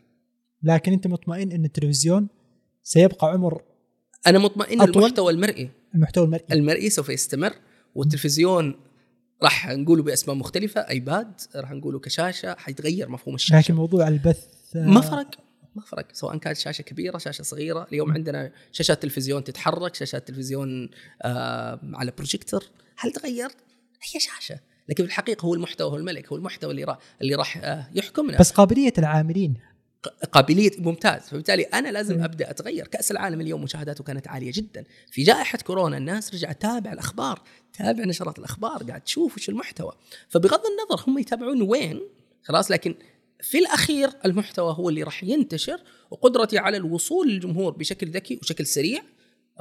[0.63, 2.29] لكن أنت مطمئن إن التلفزيون
[2.83, 3.63] سيبقى عمر
[4.27, 5.71] أنا مطمئن أطول؟ المحتوى المرئي.
[5.95, 6.47] المحتوى المرئي.
[6.53, 7.53] المرئي سوف يستمر
[7.95, 8.75] والتلفزيون
[9.43, 13.59] راح نقوله بأسماء مختلفة iPad راح نقوله كشاشة حيتغير مفهوم الشاشة.
[13.59, 14.45] لكن موضوع البث
[14.77, 15.31] آه، ما فرق
[15.75, 17.87] ما فرق سواء كانت شاشة كبيرة شاشة صغيرة.
[17.93, 20.91] اليوم عندنا شاشات تلفزيون تتحرك شاشات تلفزيون
[21.23, 22.65] آه على بروجيكتور
[22.99, 23.49] هل تغير؟
[24.13, 27.57] هي شاشة لكن في الحقيقة هو المحتوى هو الملك هو المحتوى اللي راح اللي راح
[27.57, 28.39] آه يحكمنا.
[28.39, 29.55] بس قابلية العاملين.
[30.33, 31.21] قابلية ممتاز.
[31.21, 32.25] فبالتالي أنا لازم.
[32.25, 32.87] أبدأ أتغير.
[32.87, 34.85] كأس العالم اليوم مشاهداته كانت عالية جدا.
[35.11, 37.43] في جائحة كورونا الناس رجعت تتابع الأخبار
[37.73, 39.93] تتابع نشرات الأخبار قاعد تشوف وش المحتوى.
[40.29, 42.01] فبغض النظر هم يتابعون وين
[42.43, 42.95] خلاص لكن
[43.41, 45.81] في الأخير المحتوى هو اللي راح ينتشر
[46.11, 49.03] وقدرتي على الوصول للجمهور بشكل ذكي وشكل سريع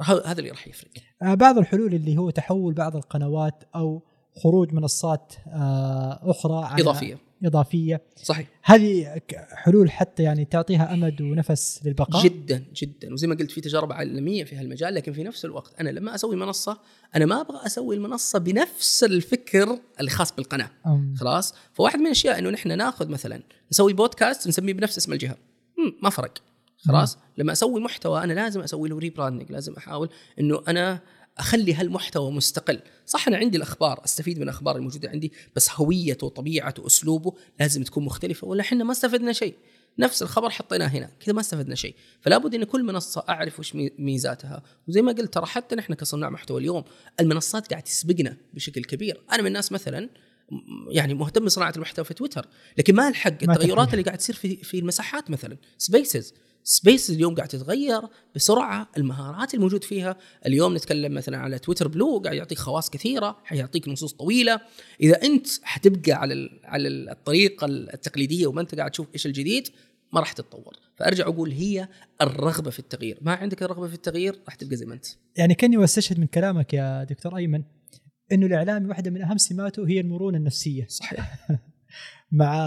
[0.00, 0.90] هذا اللي راح يفرق.
[1.22, 4.02] آه، بعض الحلول اللي هو تحول بعض القنوات أو
[4.42, 7.18] خروج منصات آه، أخرى على إضافية.
[7.44, 8.02] إضافية.
[8.22, 8.48] صحيح.
[8.62, 9.20] هذه
[9.52, 13.12] حلول حتى يعني تعطيها أمد ونفس للبقاء؟ جدا جدا.
[13.12, 16.36] وزي ما قلت في تجارب عالمية في هالمجال لكن في نفس الوقت أنا لما أسوي
[16.36, 16.78] منصة
[17.16, 20.70] أنا ما أبغى أسوي المنصة بنفس الفكر اللي خاص بالقناة.
[20.86, 25.36] أم، خلاص؟ فواحد من الأشياء إنه نحن ناخذ مثلا نسوي بودكاست نسميه بنفس اسم الجهة.
[26.02, 26.38] ما فرق.
[26.78, 30.08] خلاص؟ لما أسوي محتوى أنا لازم أسوي له ريبراندنج لازم أحاول
[30.40, 31.00] إنه أنا
[31.38, 32.80] أخلي هالمحتوى مستقل.
[33.06, 38.04] صح أنا عندي الأخبار أستفيد من الأخبار الموجودة عندي بس هويته وطبيعته واسلوبه لازم تكون
[38.04, 39.54] مختلفة ولا إحنا ما استفدنا شيء.
[39.98, 41.94] نفس الخبر حطيناه هنا كذا ما استفدنا شيء.
[42.20, 44.62] فلا بد إن كل منصة أعرف وش مي- ميزاتها.
[44.88, 46.84] وزي ما قلت ترى حتى نحن كصناع محتوى اليوم
[47.20, 49.20] المنصات قاعد تسبقنا بشكل كبير.
[49.32, 50.08] أنا من الناس مثلا
[50.90, 52.46] يعني مهتم بصناعة المحتوى في تويتر
[52.78, 53.92] لكن ما ألحق التغيرات.
[53.92, 55.56] اللي قاعد تصير في في المساحات مثلا.
[55.78, 56.34] Spaces
[56.68, 58.00] Spaces اليوم قاعد تتغير
[58.34, 60.16] بسرعة المهارات الموجود فيها.
[60.46, 64.60] اليوم نتكلم مثلا على تويتر بلو قاعد يعطيك خواص كثيرة حيعطيك نصوص طويلة.
[65.00, 69.68] إذا أنت حتبقى على على ال- الطريقة التقليدية وما أنت قاعد تشوف إيش الجديد
[70.12, 70.76] ما راح تتطور.
[70.96, 71.88] فأرجع أقول هي
[72.22, 73.18] الرغبة في التغيير.
[73.22, 75.06] ما عندك الرغبة في التغيير راح تبقى زي ما أنت.
[75.36, 77.62] يعني كاني واستشهد من كلامك يا دكتور أيمن
[78.32, 80.86] إنه الاعلامي واحدة من أهم سماته هي المرونة النفسية.
[80.88, 81.48] صحيح.
[82.32, 82.58] مع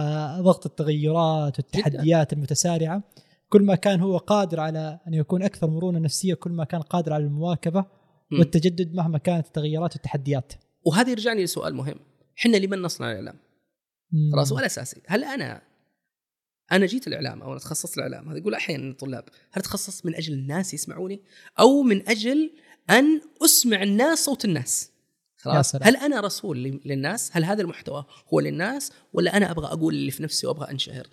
[0.41, 3.03] ضغط التغيرات والتحديات المتسارعة
[3.49, 7.13] كل ما كان هو قادر على أن يكون أكثر مرونة نفسية كل ما كان قادر
[7.13, 7.85] على المواكبة.
[8.31, 10.53] والتجدد مهما كانت التغيرات والتحديات.
[10.85, 11.99] وهذا يرجعني لسؤال مهم.
[12.39, 13.39] إحنا لمن نصنع الإعلام.
[14.31, 15.01] ترى سؤال أساسي.
[15.07, 15.61] هل أنا
[16.71, 20.33] أنا جيت الإعلام أو أنا تخصصت الإعلام؟ هذا يقول أحيانا الطلاب هل تخصصت من أجل
[20.33, 21.21] الناس يسمعوني
[21.59, 22.51] أو من أجل
[22.89, 24.91] أن أسمع الناس صوت الناس؟
[25.37, 25.75] خلاص.
[25.75, 30.23] هل أنا رسول للناس؟ هل هذا المحتوى هو للناس؟ ولا أنا أبغى أقول اللي في
[30.23, 31.07] نفسي وأبغى أنشهر؟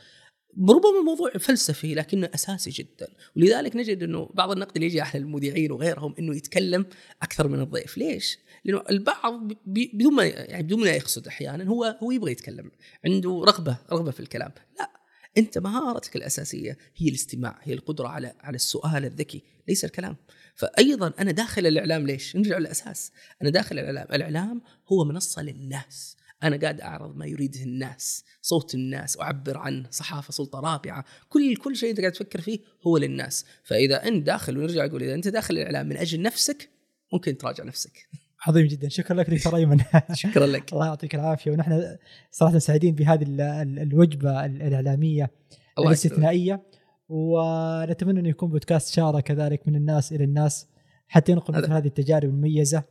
[0.61, 3.09] ربما الموضوع فلسفي لكنه أساسي جدا.
[3.37, 6.87] ولذلك نجد إنه بعض النقد اللي يجي على المذيعين وغيرهم إنه يتكلم
[7.23, 7.99] أكثر من الضيف.
[7.99, 12.71] ليش؟ لأنه البعض بدون ما يعني بدون ما يقصد أحيانا هو هو يبغى يتكلم.
[13.05, 14.53] عنده رغبة رغبة في الكلام.
[14.79, 14.91] لا
[15.39, 20.17] أنت مهارتك الأساسية هي الاستماع هي القدرة على على السؤال الذكي ليس الكلام.
[20.55, 23.13] فايضا أنا داخل الإعلام ليش؟ نرجع للأساس.
[23.43, 26.17] أنا داخل الإعلام الإعلام هو منصة للناس.
[26.43, 31.77] أنا قاعد أعرض ما يريده الناس صوت الناس أعبر عنه صحافة سلطة رابعة كل كل
[31.77, 33.45] شيء أنت قاعد تفكر فيه هو للناس.
[33.65, 36.71] فإذا أنت داخل ونرجع أقول إذا أنت داخل الإعلام من أجل نفسك
[37.13, 38.09] ممكن تراجع نفسك.
[38.47, 38.89] عظيم جدا.
[38.89, 39.79] شكرا لك دكتور أيمن.
[40.13, 40.73] شكرا لك.
[40.73, 41.51] الله يعطيك العافية.
[41.51, 41.97] ونحن
[42.31, 45.31] صراحة سعيدين بهذه ال- ال- الوجبة ال- الإعلامية.
[45.79, 46.63] الاستثنائية.
[47.09, 50.67] ونتمنى انه يكون بودكاست شاره كذلك من الناس إلى الناس
[51.09, 52.83] حتى ينقل مثل هذه التجارب المميزة.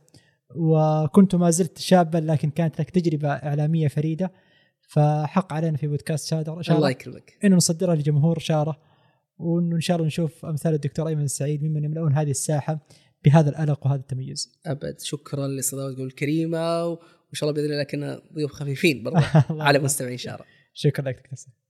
[0.54, 4.32] وكنت ما زلت شابا لكن كانت لك تجربة إعلامية فريدة.
[4.88, 7.38] فحق علينا في بودكاست شاره الله شارة يكرمك.
[7.44, 8.80] إنه نصدرها لجمهور شاره
[9.38, 12.86] وإنه إن شاء الله نشوف أمثال الدكتور أيمن السعيد ممن يملؤون هذه الساحة
[13.24, 14.52] بهذا الألق وهذا التميز.
[14.66, 15.00] أبد.
[15.00, 16.98] شكرا لاستضافتكم الكريمة وإن
[17.32, 19.18] شاء الله بإذن الله كنا ضيوف خفيفين برضه
[19.50, 19.78] الله على.
[19.78, 21.65] مستمعين شارع شكرا لك دكتور